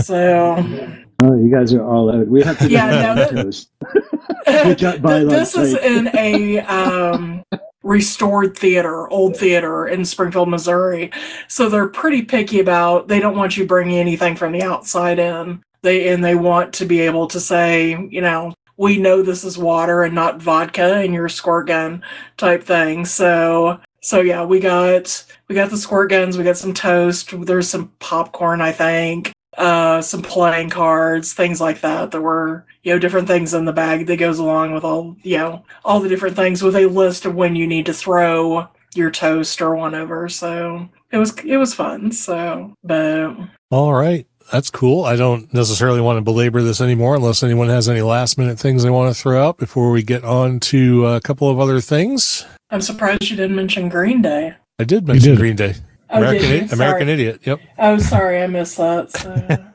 [0.01, 0.55] so
[1.21, 2.27] Oh, you guys are all out.
[2.27, 3.69] We have to Yeah, no, that that- toast.
[4.65, 7.43] We got by Th- this is in a um,
[7.83, 11.11] restored theater, old theater in Springfield, Missouri.
[11.49, 13.09] So they're pretty picky about.
[13.09, 15.61] They don't want you bringing anything from the outside in.
[15.81, 19.57] They and they want to be able to say, you know, we know this is
[19.57, 22.01] water and not vodka in your squirt gun
[22.37, 23.03] type thing.
[23.03, 26.37] So so yeah, we got we got the squirt guns.
[26.37, 27.33] We got some toast.
[27.45, 32.11] There's some popcorn, I think uh, some playing cards, things like that.
[32.11, 35.37] There were, you know, different things in the bag that goes along with all, you
[35.37, 39.11] know, all the different things with a list of when you need to throw your
[39.11, 40.29] toast or one over.
[40.29, 42.11] So it was, it was fun.
[42.11, 43.35] So, but
[43.69, 44.25] All right.
[44.51, 45.05] That's cool.
[45.05, 48.83] I don't necessarily want to belabor this anymore unless anyone has any last minute things
[48.83, 52.45] they want to throw out before we get on to a couple of other things.
[52.71, 54.55] I'm surprised you didn't mention Green Day.
[54.79, 55.39] I did mention did.
[55.39, 55.75] Green Day.
[56.09, 56.67] Oh, American, did you?
[56.71, 57.13] I- American Sorry.
[57.13, 57.41] Idiot.
[57.45, 57.59] Yep.
[57.77, 59.11] Oh, sorry, I missed that.
[59.11, 59.57] So.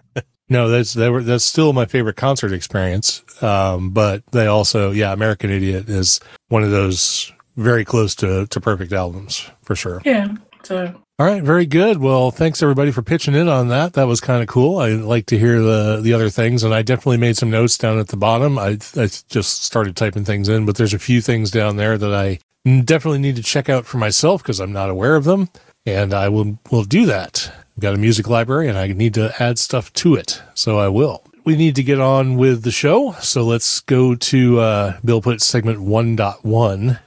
[0.50, 3.22] No, that's that were, that's still my favorite concert experience.
[3.42, 8.60] Um, but they also, yeah, American Idiot is one of those very close to to
[8.60, 10.02] perfect albums for sure.
[10.04, 10.28] yeah.
[10.62, 11.98] So All right, very good.
[11.98, 13.92] Well, thanks everybody for pitching in on that.
[13.92, 14.79] That was kind of cool.
[14.79, 18.00] I like to hear the the other things, and I definitely made some notes down
[18.00, 18.59] at the bottom.
[18.59, 22.12] I I just started typing things in, but there's a few things down there that
[22.12, 25.50] I definitely need to check out for myself because I'm not aware of them,
[25.87, 27.48] and I will will do that.
[27.77, 30.88] I've got a music library, and I need to add stuff to it, so I
[30.88, 31.22] will.
[31.44, 35.42] We need to get on with the show, so let's go to uh, Bill put
[35.42, 36.98] segment 1.1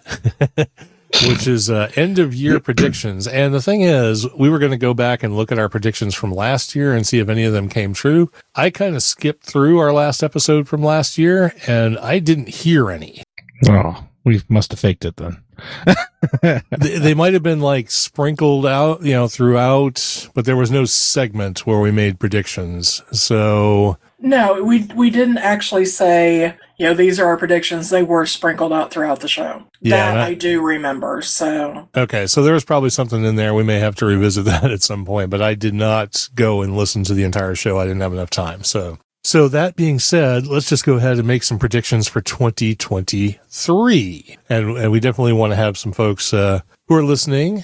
[1.26, 3.28] which is uh, end of year predictions.
[3.28, 6.14] And the thing is, we were going to go back and look at our predictions
[6.14, 8.32] from last year and see if any of them came true.
[8.56, 12.92] I kind of skipped through our last episode from last year and I didn't hear
[12.92, 13.24] any.
[13.68, 15.42] Oh, we must have faked it then.
[16.42, 16.62] they,
[17.00, 21.66] they might have been like sprinkled out, you know, throughout, but there was no segment
[21.66, 23.02] where we made predictions.
[23.12, 27.90] So no, we we didn't actually say, you know, these are our predictions.
[27.90, 29.64] They were sprinkled out throughout the show.
[29.80, 31.22] Yeah, that that- I do remember.
[31.22, 33.54] So Okay, so there was probably something in there.
[33.54, 36.76] We may have to revisit that at some point, but I did not go and
[36.76, 37.80] listen to the entire show.
[37.80, 38.64] I didn't have enough time.
[38.64, 44.38] So So that being said, let's just go ahead and make some predictions for 2023.
[44.50, 47.64] And, and we definitely want to have some folks, uh, who are listening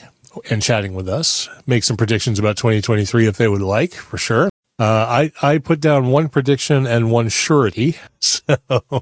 [0.50, 4.50] and chatting with us make some predictions about 2023 if they would like, for sure.
[4.80, 7.98] Uh, I, I put down one prediction and one surety.
[8.20, 9.02] So, uh,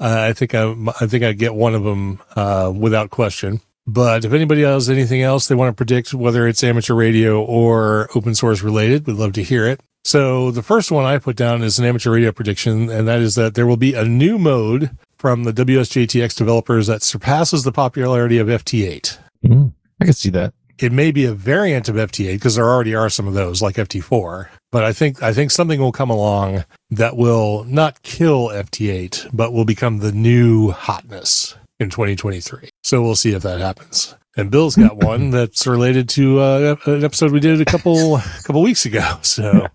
[0.00, 3.60] I think I, I think I get one of them, uh, without question.
[3.86, 8.08] But if anybody has anything else they want to predict, whether it's amateur radio or
[8.14, 9.80] open source related, we'd love to hear it.
[10.04, 13.34] So the first one I put down is an amateur radio prediction, and that is
[13.36, 18.38] that there will be a new mode from the WSJTX developers that surpasses the popularity
[18.38, 19.18] of FT8.
[19.44, 20.54] Mm, I can see that.
[20.78, 23.76] It may be a variant of FT8 because there already are some of those like
[23.76, 29.30] FT4, but I think I think something will come along that will not kill FT8,
[29.32, 32.68] but will become the new hotness in 2023.
[32.82, 34.16] So we'll see if that happens.
[34.36, 38.62] And Bill's got one that's related to uh, an episode we did a couple couple
[38.62, 39.18] weeks ago.
[39.22, 39.68] So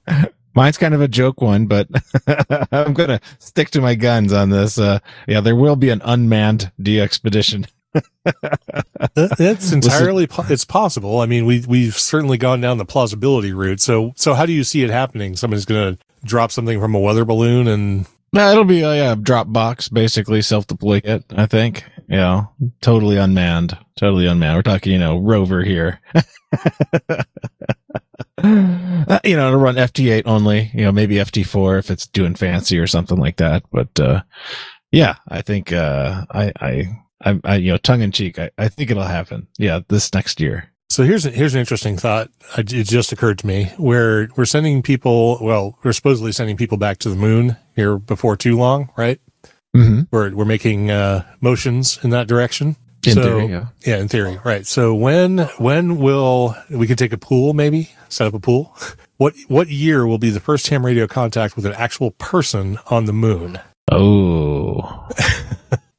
[0.56, 1.88] Mine's kind of a joke one, but
[2.72, 4.80] I'm going to stick to my guns on this.
[4.80, 7.62] Uh, yeah, there will be an unmanned DXpedition.
[7.62, 7.72] that-
[9.16, 11.20] it's entirely po- it's possible.
[11.22, 13.82] I mean, we we've certainly gone down the plausibility route.
[13.82, 15.36] So so how do you see it happening?
[15.36, 19.16] Somebody's going to drop something from a weather balloon and No, it'll be a yeah,
[19.16, 21.84] drop box, basically self-deploy kit, I think.
[22.10, 22.46] Yeah,
[22.82, 23.78] totally unmanned.
[23.98, 24.58] Totally unmanned.
[24.58, 26.00] We're talking, you know, rover here.
[28.44, 32.78] Uh, you know, to run FT8 only, you know, maybe FT4 if it's doing fancy
[32.78, 33.64] or something like that.
[33.72, 34.22] But, uh,
[34.92, 38.68] yeah, I think, uh, I, I, I, I you know, tongue in cheek, I, I
[38.68, 39.48] think it'll happen.
[39.58, 40.70] Yeah, this next year.
[40.90, 42.30] So here's a, here's an interesting thought.
[42.58, 43.72] It just occurred to me.
[43.78, 48.38] Where we're sending people, well, we're supposedly sending people back to the moon here before
[48.38, 49.20] too long, right?
[49.76, 50.04] Mm-hmm.
[50.12, 52.78] We're we're making uh, motions in that direction.
[53.06, 53.66] In So- theory, yeah.
[53.86, 54.66] Yeah, in theory, right.
[54.66, 57.54] So when when will we could take a pool?
[57.54, 58.76] Maybe set up a pool.
[59.18, 63.06] What what year will be the first ham radio contact with an actual person on
[63.06, 63.60] the moon?
[63.92, 65.10] Oh.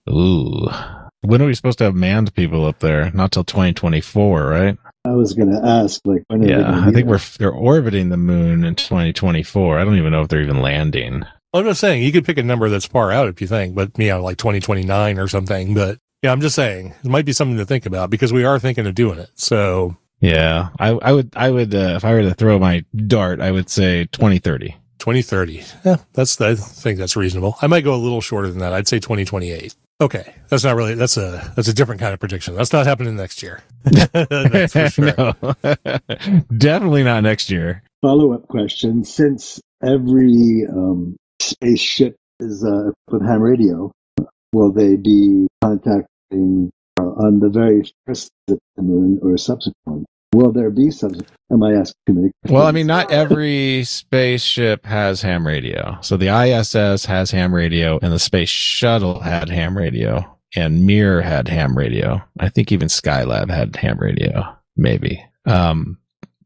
[0.09, 0.69] Ooh.
[1.23, 3.11] When are we supposed to have manned people up there?
[3.11, 4.79] Not till 2024, right?
[5.05, 7.07] I was going to ask, like, when are Yeah, gonna I think that?
[7.07, 9.79] we're they're orbiting the moon in 2024.
[9.79, 11.25] I don't even know if they're even landing.
[11.55, 13.91] I'm just saying you could pick a number that's far out if you think, but
[13.99, 15.73] you know, like 2029 or something.
[15.75, 18.59] But yeah, I'm just saying it might be something to think about because we are
[18.59, 19.31] thinking of doing it.
[19.35, 23.41] So Yeah, I I would I would uh, if I were to throw my dart,
[23.41, 24.77] I would say 2030.
[24.99, 25.63] 2030.
[25.87, 27.57] Yeah, that's I think that's reasonable.
[27.63, 28.73] I might go a little shorter than that.
[28.75, 29.75] I'd say 2028.
[30.01, 32.55] Okay, that's not really that's a that's a different kind of prediction.
[32.55, 33.63] That's not happening next year.
[33.83, 35.13] that's for sure.
[36.57, 37.83] definitely not next year.
[38.01, 39.03] Follow up question.
[39.03, 43.91] Since every um, spaceship is uh, with ham radio,
[44.53, 50.07] will they be contacting uh, on the very first visit to the moon or subsequent?
[50.35, 51.13] Will there be some?
[51.51, 52.53] Am I asking too many questions?
[52.55, 55.97] Well, I mean, not every spaceship has ham radio.
[56.03, 61.23] So the ISS has ham radio, and the space shuttle had ham radio, and Mir
[61.23, 62.21] had ham radio.
[62.41, 65.25] I think even Skylab had ham radio, maybe.
[65.47, 65.97] Um,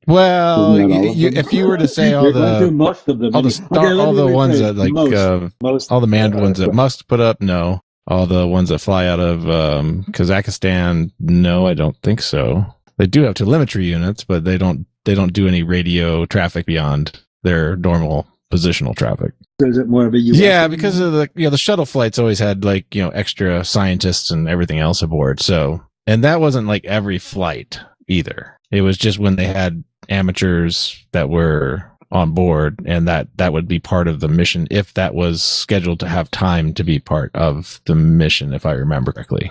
[0.07, 1.39] well, Isn't that all you, of you, them?
[1.45, 3.35] if you were to say all You're going through the most of them.
[3.35, 6.35] all the star, let all the ones that like most, uh, most all the manned
[6.41, 7.81] ones that must put up, no.
[8.09, 12.65] All the ones that fly out of um, Kazakhstan, no, I don't think so.
[12.99, 17.21] They do have telemetry units, but they don't they don't do any radio traffic beyond
[17.43, 19.33] their normal positional traffic.
[19.61, 21.87] So is it more of a US Yeah, because of the you know the shuttle
[21.87, 25.41] flights always had like you know extra scientists and everything else aboard.
[25.41, 28.59] So and that wasn't like every flight either.
[28.71, 33.67] It was just when they had amateurs that were on board and that that would
[33.67, 37.35] be part of the mission if that was scheduled to have time to be part
[37.35, 39.51] of the mission if I remember correctly.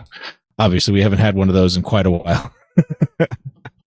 [0.60, 2.54] Obviously, we haven't had one of those in quite a while.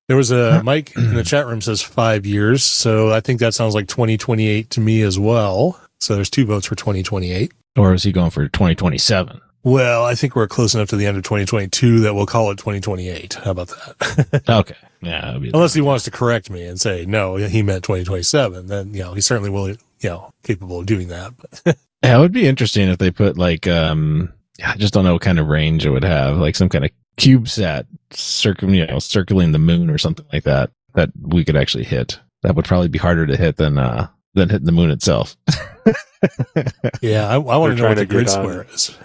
[0.08, 3.54] There was a Mike in the chat room says five years, so I think that
[3.54, 5.80] sounds like 2028 to me as well.
[5.98, 7.52] So there's two votes for 2028.
[7.76, 9.40] Or is he going for 2027?
[9.62, 12.58] Well, I think we're close enough to the end of 2022 that we'll call it
[12.58, 13.34] 2028.
[13.34, 14.42] How about that?
[14.48, 14.76] Okay.
[15.00, 15.34] Yeah.
[15.34, 19.14] Unless he wants to correct me and say, no, he meant 2027, then, you know,
[19.14, 21.32] he certainly will, you know, capable of doing that.
[22.04, 24.30] Yeah, it would be interesting if they put like um
[24.62, 26.90] I just don't know what kind of range it would have, like some kind of
[27.18, 31.85] CubeSat circling you know, circling the moon or something like that that we could actually
[31.85, 32.18] hit.
[32.42, 35.37] That would probably be harder to hit than uh than hitting the moon itself.
[37.00, 38.96] yeah, I, I want to know what the grid get on- square is.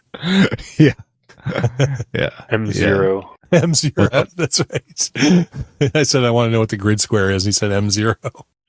[0.79, 0.93] yeah.
[2.13, 2.45] yeah.
[2.49, 3.35] M zero.
[3.51, 4.29] M0.
[4.35, 5.95] That's right.
[5.95, 7.45] I said, I want to know what the grid square is.
[7.45, 8.15] He said M0.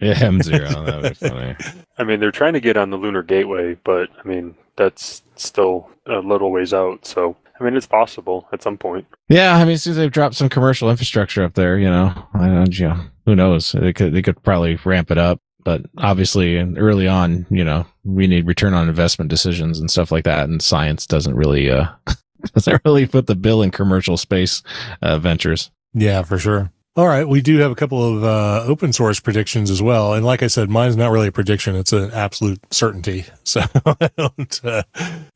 [0.00, 0.68] Yeah, M zero.
[0.68, 1.56] That would be funny.
[1.98, 5.90] I mean, they're trying to get on the lunar gateway, but I mean, that's still
[6.06, 7.04] a little ways out.
[7.04, 9.06] So, I mean, it's possible at some point.
[9.28, 12.78] Yeah, I mean, since they've dropped some commercial infrastructure up there, you know, I don't,
[12.78, 13.72] you know, who knows?
[13.72, 15.40] They could they could probably ramp it up.
[15.62, 20.24] but obviously, early on, you know, we need return on investment decisions and stuff like
[20.24, 21.86] that, and science doesn't really uh
[22.54, 24.62] doesn't really put the bill in commercial space
[25.02, 25.70] uh, ventures.
[25.92, 26.72] Yeah, for sure.
[27.00, 30.22] All right, we do have a couple of uh, open source predictions as well, and
[30.22, 33.24] like I said, mine's not really a prediction; it's an absolute certainty.
[33.42, 34.82] So I don't, uh,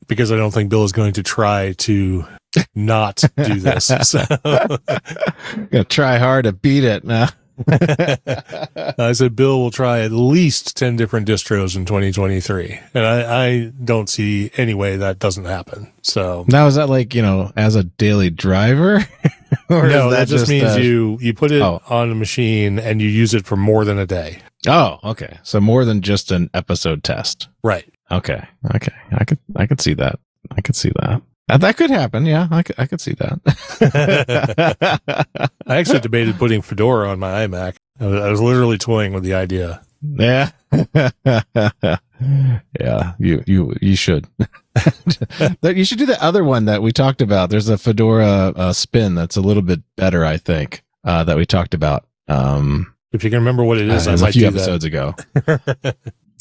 [0.07, 2.23] because I don't think Bill is going to try to
[2.75, 3.91] not do this.
[4.03, 4.23] So
[5.71, 7.29] Gonna try hard to beat it now.
[7.67, 13.71] I said Bill will try at least ten different distros in 2023, and I, I
[13.83, 15.91] don't see any way that doesn't happen.
[16.01, 19.05] So Now is that like you know as a daily driver?
[19.69, 21.81] or no, is that, just means uh, you you put it Oh.
[21.89, 24.39] on a machine and you use it for more than a day.
[24.67, 25.37] Oh, okay.
[25.43, 27.47] So more than just an episode test.
[27.63, 27.87] Right.
[28.11, 28.45] Okay.
[28.75, 28.93] Okay.
[29.11, 30.19] I could I could see that.
[30.55, 31.21] I could see that.
[31.47, 32.25] That could happen.
[32.25, 33.39] Yeah, I could I could see that.
[35.67, 37.75] I actually debated putting Fedora on my iMac.
[37.99, 39.81] I was, I was literally toying with the idea.
[40.01, 40.51] yeah.
[42.79, 44.27] yeah, you you you should.
[45.63, 47.49] You should do the other one that we talked about.
[47.49, 50.83] There's a Fedora uh, spin that's a little bit better, I think.
[51.03, 52.05] Uh, that we talked about.
[52.27, 55.15] Um, If you can remember what it is, uh, I was a few episodes ago.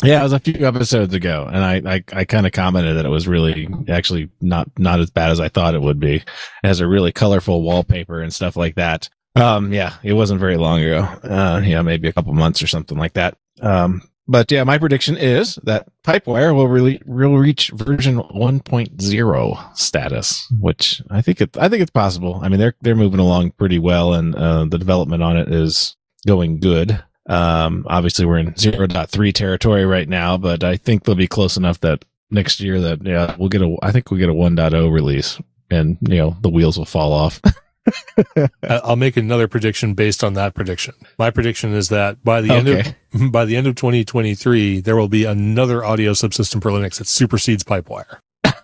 [0.04, 3.06] Yeah, it was a few episodes ago, and I I, I kind of commented that
[3.06, 6.16] it was really actually not not as bad as I thought it would be.
[6.16, 6.24] It
[6.62, 9.08] has a really colorful wallpaper and stuff like that.
[9.36, 11.00] Um, yeah, it wasn't very long ago.
[11.24, 13.36] Uh, yeah, maybe a couple months or something like that.
[13.60, 20.52] Um, but yeah, my prediction is that Pipewire will really will reach version 1.0 status,
[20.60, 22.40] which I think it I think it's possible.
[22.42, 25.96] I mean, they're they're moving along pretty well, and uh, the development on it is
[26.26, 27.02] going good.
[27.28, 31.80] Um, obviously we're in 0.3 territory right now, but I think they'll be close enough
[31.80, 35.38] that next year that, yeah, we'll get a, I think we'll get a 1.0 release
[35.70, 37.40] and, you know, the wheels will fall off.
[38.36, 40.94] I- I'll make another prediction based on that prediction.
[41.18, 42.94] My prediction is that by the end of
[43.32, 47.62] by the end of 2023, there will be another audio subsystem for Linux that supersedes
[47.62, 48.20] Pipewire.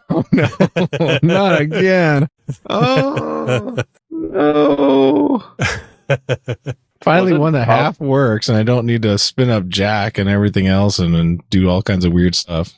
[0.09, 2.29] oh no, not again.
[2.69, 3.77] Oh
[4.11, 5.45] no.
[7.03, 10.67] Finally, one that half works and I don't need to spin up Jack and everything
[10.67, 12.75] else and, and do all kinds of weird stuff.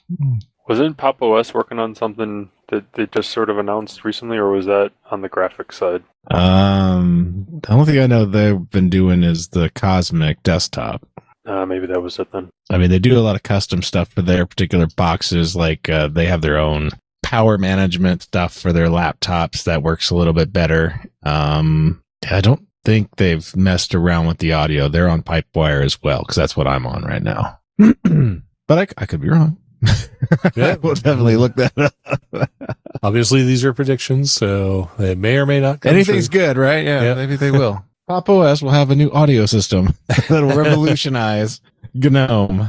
[0.68, 4.66] Wasn't Pop OS working on something that they just sort of announced recently, or was
[4.66, 6.04] that on the graphics side?
[6.30, 11.06] Um, the only thing I know they've been doing is the Cosmic desktop.
[11.44, 12.48] Uh, maybe that was it then.
[12.70, 15.56] I mean, they do a lot of custom stuff for their particular boxes.
[15.56, 16.90] Like uh, they have their own
[17.22, 21.00] power management stuff for their laptops that works a little bit better.
[21.24, 24.88] Um, I don't think they've messed around with the audio.
[24.88, 27.58] They're on Pipewire as well because that's what I'm on right now.
[27.78, 29.58] but I, I could be wrong.
[30.56, 30.76] Yeah.
[30.76, 32.48] we'll definitely look that up.
[33.02, 36.40] Obviously, these are predictions, so they may or may not come Anything's true.
[36.40, 36.84] good, right?
[36.84, 37.14] Yeah, Yeah.
[37.14, 37.84] maybe they will.
[38.08, 41.60] Pop OS will have a new audio system that'll revolutionize
[41.94, 42.60] GNOME.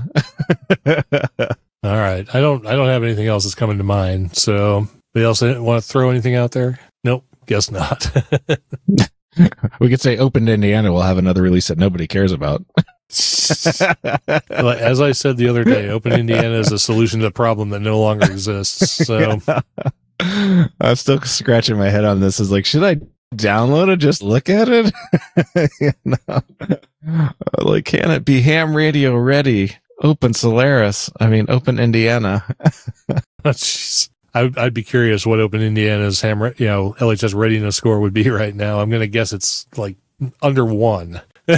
[0.85, 4.35] All right, I don't I don't have anything else that's coming to mind.
[4.35, 6.79] So, anybody else want to throw anything out there?
[7.03, 8.11] Nope, guess not.
[9.79, 12.63] we could say Open Indiana will have another release that nobody cares about.
[13.09, 17.81] As I said the other day, Open Indiana is a solution to a problem that
[17.81, 19.05] no longer exists.
[19.05, 19.39] So,
[20.19, 22.39] I'm still scratching my head on this.
[22.39, 22.97] Is like, should I
[23.35, 23.97] download it?
[23.97, 24.93] Just look at it?
[25.79, 26.17] You know?
[26.27, 29.75] Uh, like, can it be ham radio ready?
[30.01, 31.09] Open Solaris.
[31.19, 32.43] I mean, Open Indiana.
[33.43, 34.09] jeez.
[34.33, 38.13] I, would- I'd be curious what Open Indiana's ham, you know, LHS readiness score would
[38.13, 38.79] be right now.
[38.79, 39.95] I'm going to guess it's like
[40.41, 41.21] under one.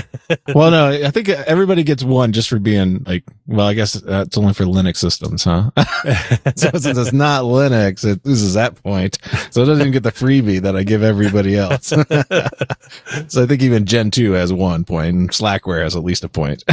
[0.56, 4.36] well, no, I think everybody gets one just for being like, well, I guess that's
[4.36, 5.70] only for Linux systems, huh?
[6.56, 9.20] so since it's not Linux, it loses that point.
[9.52, 11.90] So it doesn't even get the freebie that I give everybody else.
[13.32, 16.64] so I think even Gentoo has one point and Slackware has at least a point.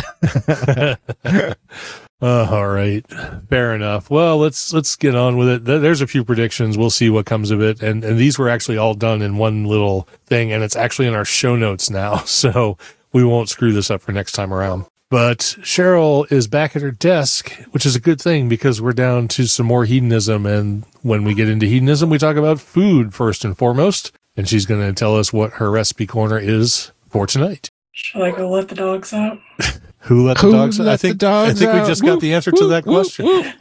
[2.23, 3.05] Uh, all right,
[3.49, 4.09] fair enough.
[4.09, 5.65] Well, let's let's get on with it.
[5.65, 6.79] There's a few predictions.
[6.79, 9.65] We'll see what comes of it, and and these were actually all done in one
[9.65, 12.79] little thing, and it's actually in our show notes now, so
[13.13, 14.87] we won't screw this up for next time around.
[15.11, 19.27] But Cheryl is back at her desk, which is a good thing because we're down
[19.29, 23.45] to some more hedonism, and when we get into hedonism, we talk about food first
[23.45, 27.69] and foremost, and she's going to tell us what her recipe corner is for tonight.
[27.91, 29.41] Should I go let the dogs out?
[30.03, 30.81] Who let the Who dogs?
[30.81, 30.89] out?
[30.89, 31.87] I think dogs I think we out?
[31.87, 33.53] just got the answer to that woof, question.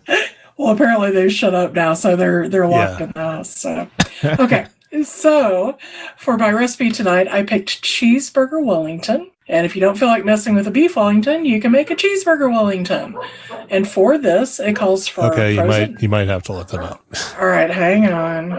[0.58, 3.06] Well, apparently they've shut up now, so they're they're locked Yeah.
[3.08, 3.54] in the house.
[3.54, 3.88] So,
[4.24, 4.66] okay.
[5.04, 5.76] so
[6.16, 9.30] for my recipe tonight, I picked cheeseburger Wellington.
[9.48, 11.94] And if you don't feel like messing with a beef Wellington, you can make a
[11.94, 13.18] cheeseburger Wellington.
[13.68, 16.84] And for this, it calls for okay, you might you might have to let them
[16.84, 17.02] out.
[17.38, 18.52] All right, hang on.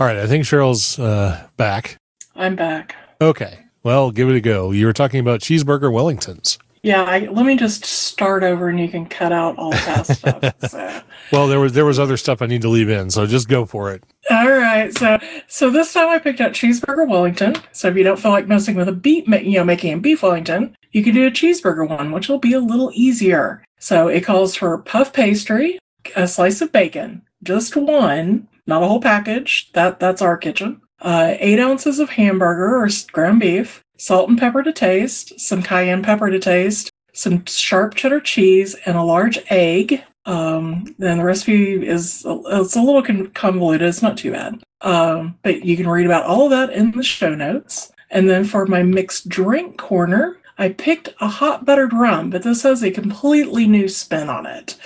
[0.00, 1.98] All right, I think Cheryl's uh, back.
[2.44, 2.94] I'm back.
[3.22, 4.70] Okay, Well, give it a go.
[4.70, 6.58] You were talking about cheeseburger Wellingtons.
[6.82, 10.70] Yeah, I, let me just start over and you can cut out all that stuff.
[10.70, 11.00] So.
[11.32, 13.64] Well, there was there was other stuff I need to leave in, so just go
[13.64, 14.04] for it.
[14.30, 15.18] All right, so
[15.48, 17.54] so this time I picked out cheeseburger Wellington.
[17.72, 20.22] So if you don't feel like messing with a beef, you know, making a beef
[20.22, 23.64] Wellington, you can do a cheeseburger one, which will be a little easier.
[23.78, 25.78] So it calls for puff pastry,
[26.14, 29.72] a slice of bacon, just one, not a whole package.
[29.72, 30.82] That that's our kitchen.
[31.04, 36.02] Uh, eight ounces of hamburger or ground beef, salt and pepper to taste, some cayenne
[36.02, 40.02] pepper to taste, some sharp cheddar cheese, and a large egg.
[40.24, 43.02] Um, then the recipe is it's a little
[43.34, 43.86] convoluted.
[43.86, 44.62] It's not too bad.
[44.80, 47.92] Um, but you can read about all of that in the show notes.
[48.10, 52.62] And then for my mixed drink corner, I picked a hot buttered rum, but this
[52.62, 54.76] has a completely new spin on it.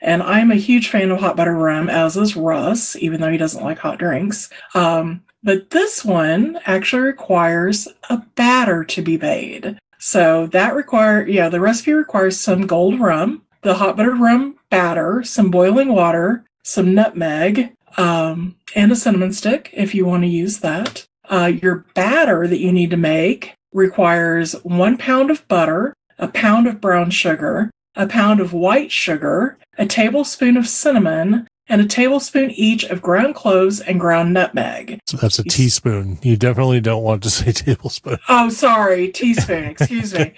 [0.00, 3.36] And I'm a huge fan of hot buttered rum, as is Russ, even though he
[3.36, 4.48] doesn't like hot drinks.
[4.74, 9.78] Um, but this one actually requires a batter to be made.
[10.00, 15.22] So that require yeah, the recipe requires some gold rum, the hot buttered rum batter,
[15.22, 20.58] some boiling water, some nutmeg, um, and a cinnamon stick if you want to use
[20.58, 21.06] that.
[21.30, 26.66] Uh, your batter that you need to make requires one pound of butter, a pound
[26.66, 32.50] of brown sugar, a pound of white sugar, a tablespoon of cinnamon, and a tablespoon
[32.52, 35.00] each of ground cloves and ground nutmeg.
[35.06, 36.18] So that's a teaspoon.
[36.22, 38.18] You definitely don't want to say tablespoon.
[38.28, 39.64] Oh, sorry, teaspoon.
[39.64, 40.32] Excuse me.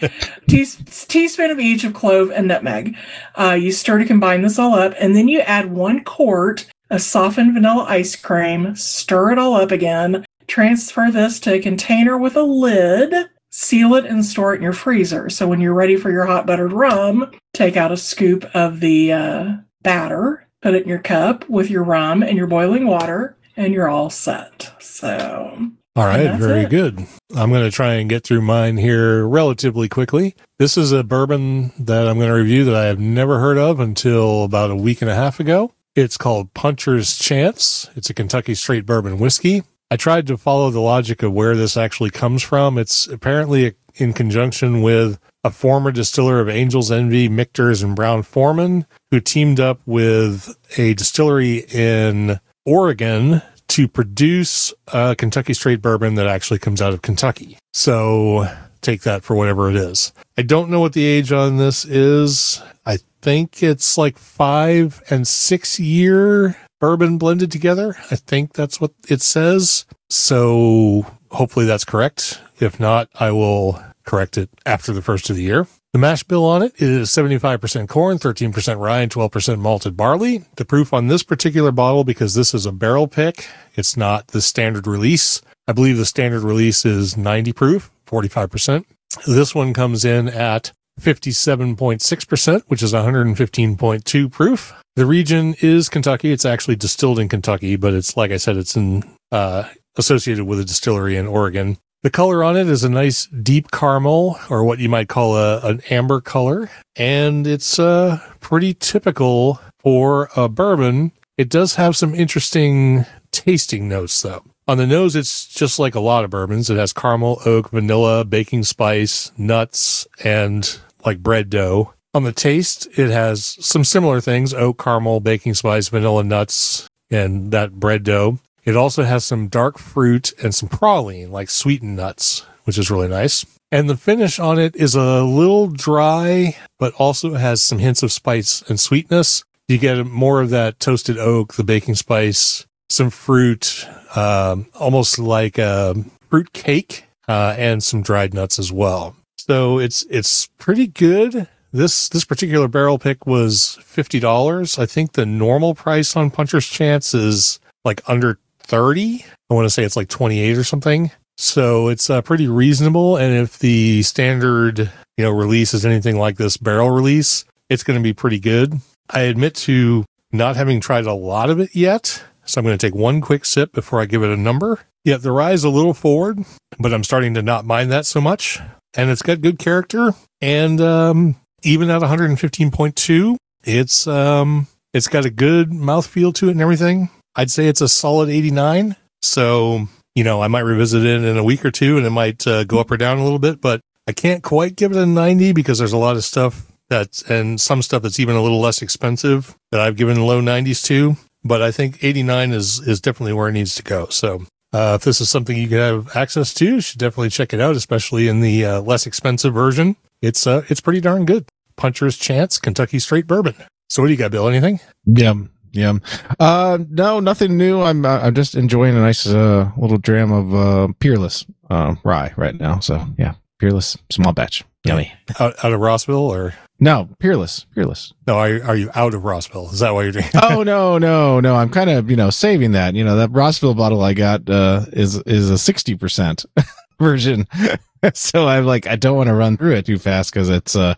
[0.48, 0.76] Teas
[1.08, 2.96] teaspoon of each of clove and nutmeg.
[3.34, 7.02] Uh, you stir to combine this all up, and then you add one quart of
[7.02, 8.74] softened vanilla ice cream.
[8.74, 10.24] Stir it all up again.
[10.46, 13.28] Transfer this to a container with a lid.
[13.50, 15.28] Seal it and store it in your freezer.
[15.28, 19.12] So when you're ready for your hot buttered rum, take out a scoop of the
[19.12, 23.72] uh, batter, put it in your cup with your rum and your boiling water, and
[23.72, 24.72] you're all set.
[24.80, 26.70] So All right, very it.
[26.70, 27.06] good.
[27.36, 30.34] I'm going to try and get through mine here relatively quickly.
[30.58, 33.80] This is a bourbon that I'm going to review that I have never heard of
[33.80, 35.72] until about a week and a half ago.
[35.94, 37.90] It's called Puncher's Chance.
[37.96, 39.64] It's a Kentucky straight bourbon whiskey.
[39.90, 42.78] I tried to follow the logic of where this actually comes from.
[42.78, 49.20] It's apparently in conjunction with a former distiller of Angel's Envy, Michter's, and Brown-Forman, who
[49.20, 56.58] teamed up with a distillery in Oregon to produce a Kentucky straight bourbon that actually
[56.58, 57.58] comes out of Kentucky.
[57.72, 58.46] So
[58.80, 60.12] take that for whatever it is.
[60.36, 62.62] I don't know what the age on this is.
[62.86, 67.96] I think it's like five and six year bourbon blended together.
[68.10, 69.84] I think that's what it says.
[70.08, 72.40] So hopefully that's correct.
[72.60, 75.66] If not, I will correct it after the first of the year.
[75.92, 80.44] The mash bill on it is 75% corn, 13% rye, and 12% malted barley.
[80.56, 84.40] The proof on this particular bottle, because this is a barrel pick, it's not the
[84.40, 85.42] standard release.
[85.66, 88.84] I believe the standard release is 90 proof, 45%.
[89.26, 94.74] This one comes in at 57.6%, which is 115.2 proof.
[94.96, 96.32] The region is Kentucky.
[96.32, 100.60] It's actually distilled in Kentucky, but it's like I said, it's in uh, associated with
[100.60, 101.78] a distillery in Oregon.
[102.04, 105.58] The color on it is a nice deep caramel, or what you might call a,
[105.66, 111.10] an amber color, and it's uh, pretty typical for a bourbon.
[111.36, 114.44] It does have some interesting tasting notes, though.
[114.68, 116.70] On the nose, it's just like a lot of bourbons.
[116.70, 121.94] It has caramel, oak, vanilla, baking spice, nuts, and like bread dough.
[122.14, 127.50] On the taste, it has some similar things oak, caramel, baking spice, vanilla nuts, and
[127.50, 128.38] that bread dough.
[128.68, 133.08] It also has some dark fruit and some praline, like sweetened nuts, which is really
[133.08, 133.46] nice.
[133.72, 138.12] And the finish on it is a little dry, but also has some hints of
[138.12, 139.42] spice and sweetness.
[139.68, 145.56] You get more of that toasted oak, the baking spice, some fruit, um, almost like
[145.56, 149.16] a fruit cake, uh, and some dried nuts as well.
[149.38, 151.48] So it's it's pretty good.
[151.72, 154.78] This this particular barrel pick was fifty dollars.
[154.78, 158.38] I think the normal price on Puncher's Chance is like under
[158.68, 159.24] thirty.
[159.50, 161.10] I want to say it's like twenty eight or something.
[161.36, 163.16] So it's uh, pretty reasonable.
[163.16, 167.98] And if the standard you know release is anything like this barrel release, it's going
[167.98, 168.74] to be pretty good.
[169.10, 172.22] I admit to not having tried a lot of it yet.
[172.44, 174.80] So I'm going to take one quick sip before I give it a number.
[175.04, 176.40] Yeah, the is a little forward,
[176.78, 178.58] but I'm starting to not mind that so much.
[178.94, 180.14] And it's got good character.
[180.40, 186.60] And um, even at 115.2, it's um, it's got a good mouthfeel to it and
[186.60, 187.10] everything.
[187.38, 188.96] I'd say it's a solid 89.
[189.22, 192.46] So, you know, I might revisit it in a week or two and it might
[192.46, 195.06] uh, go up or down a little bit, but I can't quite give it a
[195.06, 198.60] 90 because there's a lot of stuff that's, and some stuff that's even a little
[198.60, 201.16] less expensive that I've given low 90s to.
[201.44, 204.06] But I think 89 is, is definitely where it needs to go.
[204.08, 207.54] So Uh, if this is something you can have access to, you should definitely check
[207.54, 209.96] it out, especially in the uh, less expensive version.
[210.20, 211.46] It's uh, it's pretty darn good.
[211.76, 213.54] Puncher's Chance Kentucky Straight Bourbon.
[213.88, 214.46] So what do you got, Bill?
[214.46, 214.80] Anything?
[215.06, 215.50] Yum.
[215.72, 216.02] Yum.
[216.40, 217.80] Uh, no, nothing new.
[217.82, 222.32] I'm, uh, I'm just enjoying a nice, uh, little dram of, uh, Peerless, uh, rye
[222.36, 222.78] right now.
[222.80, 224.64] So yeah, Peerless small batch.
[224.84, 225.12] Yummy.
[225.40, 228.12] Out, out of Rossville or No, Peerless, Peerless.
[228.26, 228.38] no?
[228.38, 229.70] Are you, are you out of Rossville?
[229.72, 230.24] Is that why you're doing?
[230.42, 231.56] oh no, no, no.
[231.56, 232.94] I'm kind of, you know, saving that.
[232.94, 236.46] You know, that Rossville bottle I got, uh, is, is a 60%
[237.00, 237.46] version.
[238.14, 240.94] so I'm like, I don't want to run through it too fast because it's, uh,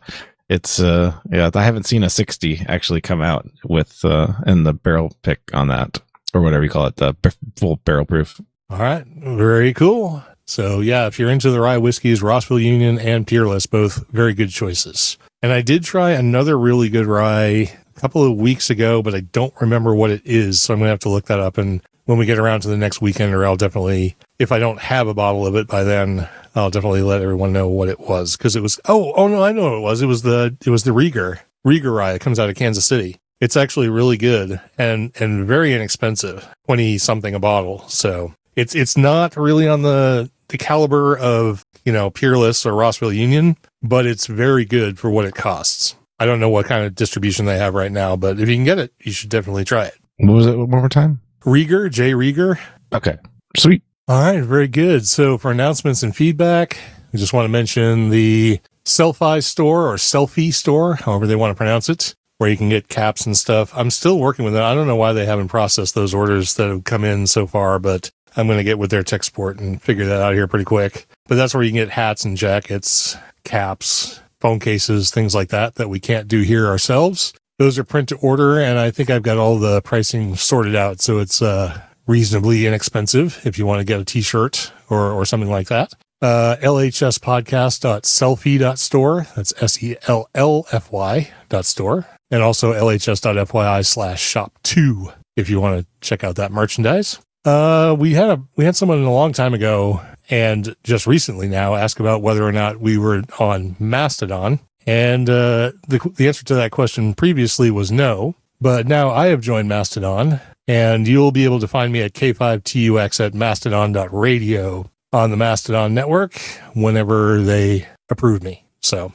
[0.50, 4.74] it's, uh, yeah, I haven't seen a 60 actually come out with, uh, in the
[4.74, 6.00] barrel pick on that
[6.34, 7.14] or whatever you call it, the
[7.56, 8.40] full barrel proof.
[8.68, 10.22] All right, very cool.
[10.46, 14.50] So yeah, if you're into the rye whiskeys, Rossville Union and Peerless, both very good
[14.50, 15.16] choices.
[15.42, 19.54] And I did try another really good rye couple of weeks ago, but I don't
[19.60, 20.62] remember what it is.
[20.62, 21.58] So I'm gonna have to look that up.
[21.58, 24.80] And when we get around to the next weekend, or I'll definitely, if I don't
[24.80, 28.36] have a bottle of it by then, I'll definitely let everyone know what it was
[28.36, 28.80] because it was.
[28.86, 30.02] Oh, oh no, I know what it was.
[30.02, 32.12] It was the it was the Rieger Rieger rye.
[32.12, 33.16] It comes out of Kansas City.
[33.40, 37.88] It's actually really good and and very inexpensive, twenty something a bottle.
[37.88, 43.12] So it's it's not really on the the caliber of you know Peerless or Rossville
[43.12, 45.94] Union, but it's very good for what it costs.
[46.20, 48.64] I don't know what kind of distribution they have right now, but if you can
[48.64, 49.94] get it, you should definitely try it.
[50.18, 51.22] What was it one more time?
[51.44, 52.58] Rieger, J Rieger.
[52.92, 53.16] Okay.
[53.56, 53.82] Sweet.
[54.06, 55.06] All right, very good.
[55.06, 56.78] So for announcements and feedback,
[57.10, 61.56] we just want to mention the Sellfy store or Sellfy store, however they want to
[61.56, 63.72] pronounce it, where you can get caps and stuff.
[63.74, 64.62] I'm still working with it.
[64.62, 67.78] I don't know why they haven't processed those orders that have come in so far,
[67.78, 70.66] but I'm going to get with their tech support and figure that out here pretty
[70.66, 71.06] quick.
[71.28, 75.74] But that's where you can get hats and jackets, caps, phone cases, things like that
[75.76, 77.32] that we can't do here ourselves.
[77.58, 81.00] Those are print to order, and I think I've got all the pricing sorted out,
[81.00, 85.50] so it's uh, reasonably inexpensive if you want to get a T-shirt or or something
[85.50, 85.92] like that.
[86.22, 89.26] Uh, lhspodcast.sellfy.store.
[89.36, 95.12] That's S E L L F Y dot store, and also lhs.fyi slash shop two
[95.36, 97.18] if you want to check out that merchandise.
[97.44, 101.74] Uh, we had a we had someone a long time ago and just recently now
[101.74, 106.54] ask about whether or not we were on Mastodon, and uh, the the answer to
[106.54, 108.34] that question previously was no.
[108.60, 113.24] But now I have joined Mastodon, and you'll be able to find me at k5tux
[113.24, 116.38] at mastodon.radio on the Mastodon network
[116.74, 118.64] whenever they approve me.
[118.80, 119.12] So.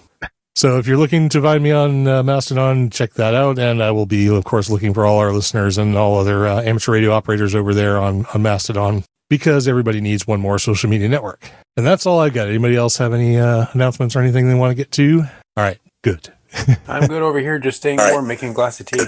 [0.58, 3.60] So if you're looking to find me on uh, Mastodon, check that out.
[3.60, 6.62] And I will be, of course, looking for all our listeners and all other uh,
[6.62, 11.10] amateur radio operators over there on, on Mastodon because everybody needs one more social media
[11.10, 11.50] network.
[11.78, 12.48] And that's all I've got.
[12.48, 15.24] Anybody else have any uh, announcements or anything they want to get to?
[15.58, 16.34] All right, good.
[16.88, 19.00] I'm good over here, just staying warm, making a glass of tea.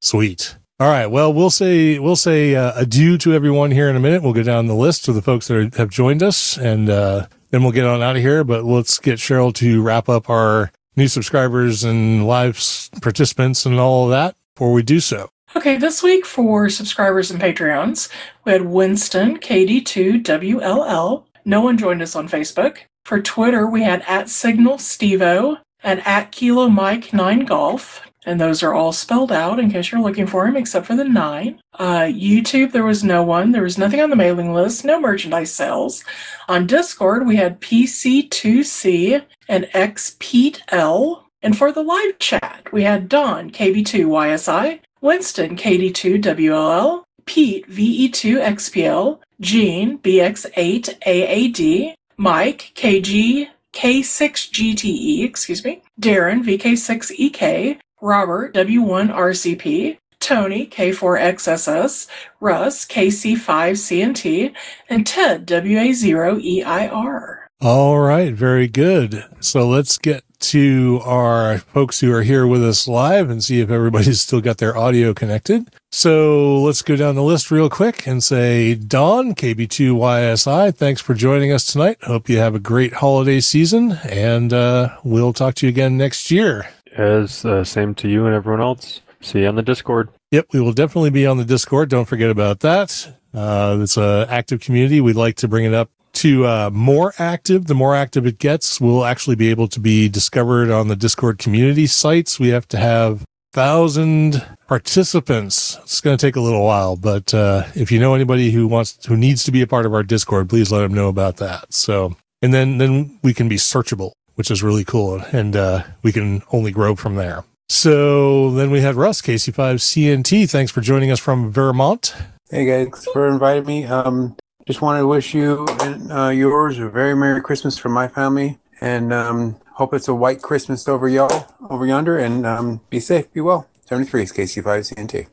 [0.00, 0.56] Sweet.
[0.80, 1.06] All right.
[1.06, 4.22] Well, we'll say we'll say uh, adieu to everyone here in a minute.
[4.22, 7.26] We'll go down the list of the folks that are, have joined us, and uh,
[7.50, 8.42] then we'll get on out of here.
[8.42, 12.60] But let's get Cheryl to wrap up our new subscribers and live
[13.00, 15.30] participants and all of that before we do so.
[15.56, 18.08] Okay, this week for subscribers and Patreons,
[18.44, 21.24] we had Winston, KD2WLL.
[21.44, 22.78] No one joined us on Facebook.
[23.04, 28.02] For Twitter, we had at Signal Stevo and at Kilo Mike 9 Golf.
[28.26, 31.04] And those are all spelled out in case you're looking for them, except for the
[31.04, 31.60] 9.
[31.74, 33.52] Uh, YouTube, there was no one.
[33.52, 36.02] There was nothing on the mailing list, no merchandise sales.
[36.48, 41.22] On Discord, we had PC2C and XPeteL.
[41.42, 51.94] And for the live chat, we had Don, KB2YSI, Winston, KD2WLL, Pete, VE2XPL, Gene, BX8AAD,
[52.16, 62.08] Mike, KG, K6GTE, E, excuse me, Darren, VK6EK, Robert, W1RCP, Tony, K4XSS,
[62.40, 64.54] Russ, KC5CNT,
[64.88, 67.40] and Ted, WA0EIR.
[67.60, 69.22] All right, very good.
[69.40, 73.70] So let's get to our folks who are here with us live and see if
[73.70, 75.68] everybody's still got their audio connected.
[75.92, 81.52] So let's go down the list real quick and say, Don, KB2YSI, thanks for joining
[81.52, 81.98] us tonight.
[82.02, 86.30] Hope you have a great holiday season and uh, we'll talk to you again next
[86.30, 86.68] year.
[86.96, 89.00] As uh, same to you and everyone else.
[89.20, 90.10] See you on the Discord.
[90.32, 91.88] Yep, we will definitely be on the Discord.
[91.88, 93.16] Don't forget about that.
[93.32, 95.00] Uh, it's an active community.
[95.00, 95.90] We'd like to bring it up
[96.24, 97.66] to uh, more active.
[97.66, 101.36] The more active it gets, we'll actually be able to be discovered on the Discord
[101.36, 102.40] community sites.
[102.40, 105.76] We have to have thousand participants.
[105.82, 109.04] It's going to take a little while, but uh, if you know anybody who wants
[109.04, 111.74] who needs to be a part of our Discord, please let them know about that.
[111.74, 116.10] So, and then then we can be searchable, which is really cool, and uh, we
[116.10, 117.44] can only grow from there.
[117.68, 120.48] So then we had Russ KC5 CNT.
[120.48, 122.14] Thanks for joining us from Vermont.
[122.48, 123.84] Hey guys, thanks for inviting me.
[123.84, 124.36] Um,
[124.66, 128.58] just wanted to wish you and uh, yours a very Merry Christmas from my family,
[128.80, 132.18] and um, hope it's a white Christmas over y'all over yonder.
[132.18, 133.68] And um, be safe, be well.
[133.86, 135.26] 73 is KC5CNT.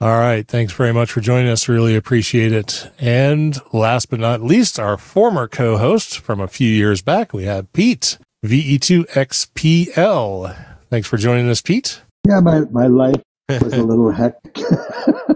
[0.00, 0.48] All right.
[0.48, 1.68] Thanks very much for joining us.
[1.68, 2.90] Really appreciate it.
[2.98, 7.72] And last but not least, our former co-host from a few years back, we have
[7.72, 10.56] Pete, VE2XPL.
[10.90, 12.02] Thanks for joining us, Pete.
[12.26, 14.56] Yeah, my, my life was a little hectic,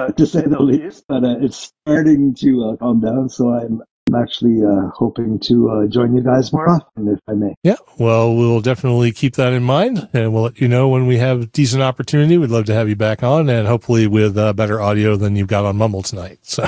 [0.00, 3.28] uh, to say the least, but uh, it's starting to uh, calm down.
[3.28, 7.34] So I'm I'm actually uh, hoping to uh, join you guys more often, if I
[7.34, 7.54] may.
[7.62, 7.76] Yeah.
[7.98, 11.52] Well, we'll definitely keep that in mind and we'll let you know when we have
[11.52, 12.36] decent opportunity.
[12.36, 15.46] We'd love to have you back on and hopefully with uh, better audio than you've
[15.46, 16.40] got on Mumble tonight.
[16.42, 16.66] So,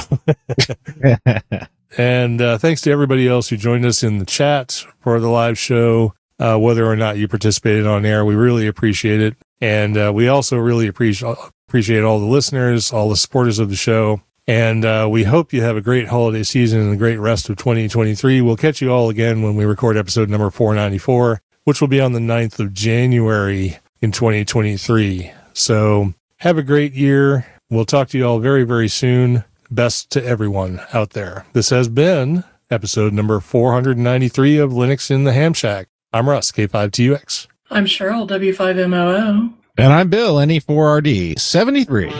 [1.99, 5.59] and uh, thanks to everybody else who joined us in the chat for the live
[5.59, 6.14] show.
[6.39, 9.37] Uh, whether or not you participated on air, we really appreciate it.
[9.63, 11.37] And uh, we also really appreciate
[11.69, 14.21] appreciate all the listeners, all the supporters of the show.
[14.47, 17.57] And uh, we hope you have a great holiday season and a great rest of
[17.57, 18.41] 2023.
[18.41, 22.13] We'll catch you all again when we record episode number 494, which will be on
[22.13, 25.33] the 9th of January in 2023.
[25.55, 27.47] So have a great year.
[27.71, 29.45] We'll talk to you all very, very soon.
[29.71, 31.47] Best to everyone out there.
[31.53, 35.87] This has been episode number 493 of Linux in the Ham Shack.
[36.13, 37.47] I'm Russ, K5TUX.
[37.73, 39.55] I'm Cheryl, W5MOO.
[39.79, 42.11] And I'm Bill, E NE4RD 73.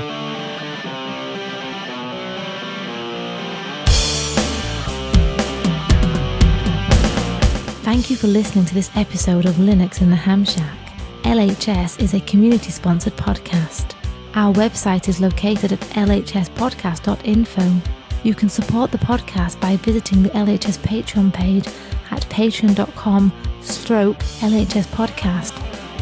[7.85, 10.79] Thank you for listening to this episode of Linux in the Ham Shack.
[11.25, 13.95] LHS is a community sponsored podcast.
[14.35, 18.02] Our website is located at lhspodcast.info.
[18.23, 21.67] You can support the podcast by visiting the LHS Patreon page
[22.11, 25.53] at patreon.com stroke LHS podcast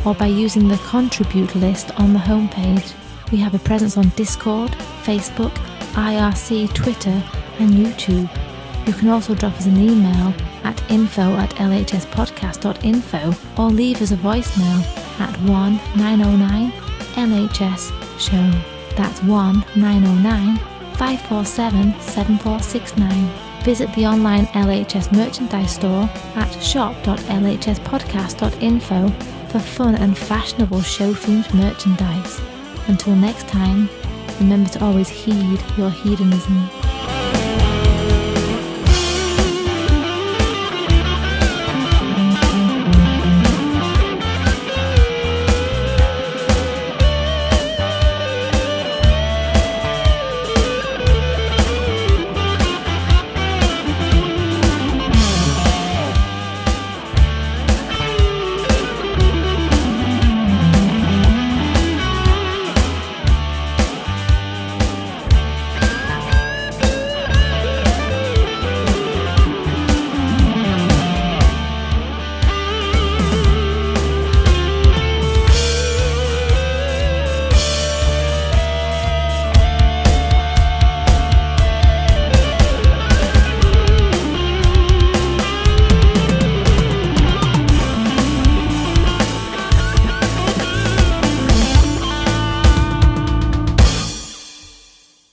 [0.05, 2.93] or by using the contribute list on the homepage.
[3.33, 5.53] We have a presence on Discord, Facebook,
[5.95, 7.23] IRC, Twitter,
[7.59, 8.29] and YouTube.
[8.87, 14.17] You can also drop us an email at info at lhspodcast.info or leave us a
[14.17, 14.83] voicemail
[15.21, 16.73] at 1 909
[17.15, 18.51] LHS show.
[18.97, 23.65] That's 1 909 547 7469.
[23.65, 29.09] Visit the online LHS merchandise store at shop.lhspodcast.info
[29.49, 32.39] for fun and fashionable show themed merchandise.
[32.89, 33.89] Until next time,
[34.41, 36.69] remember to always heed your hedonism.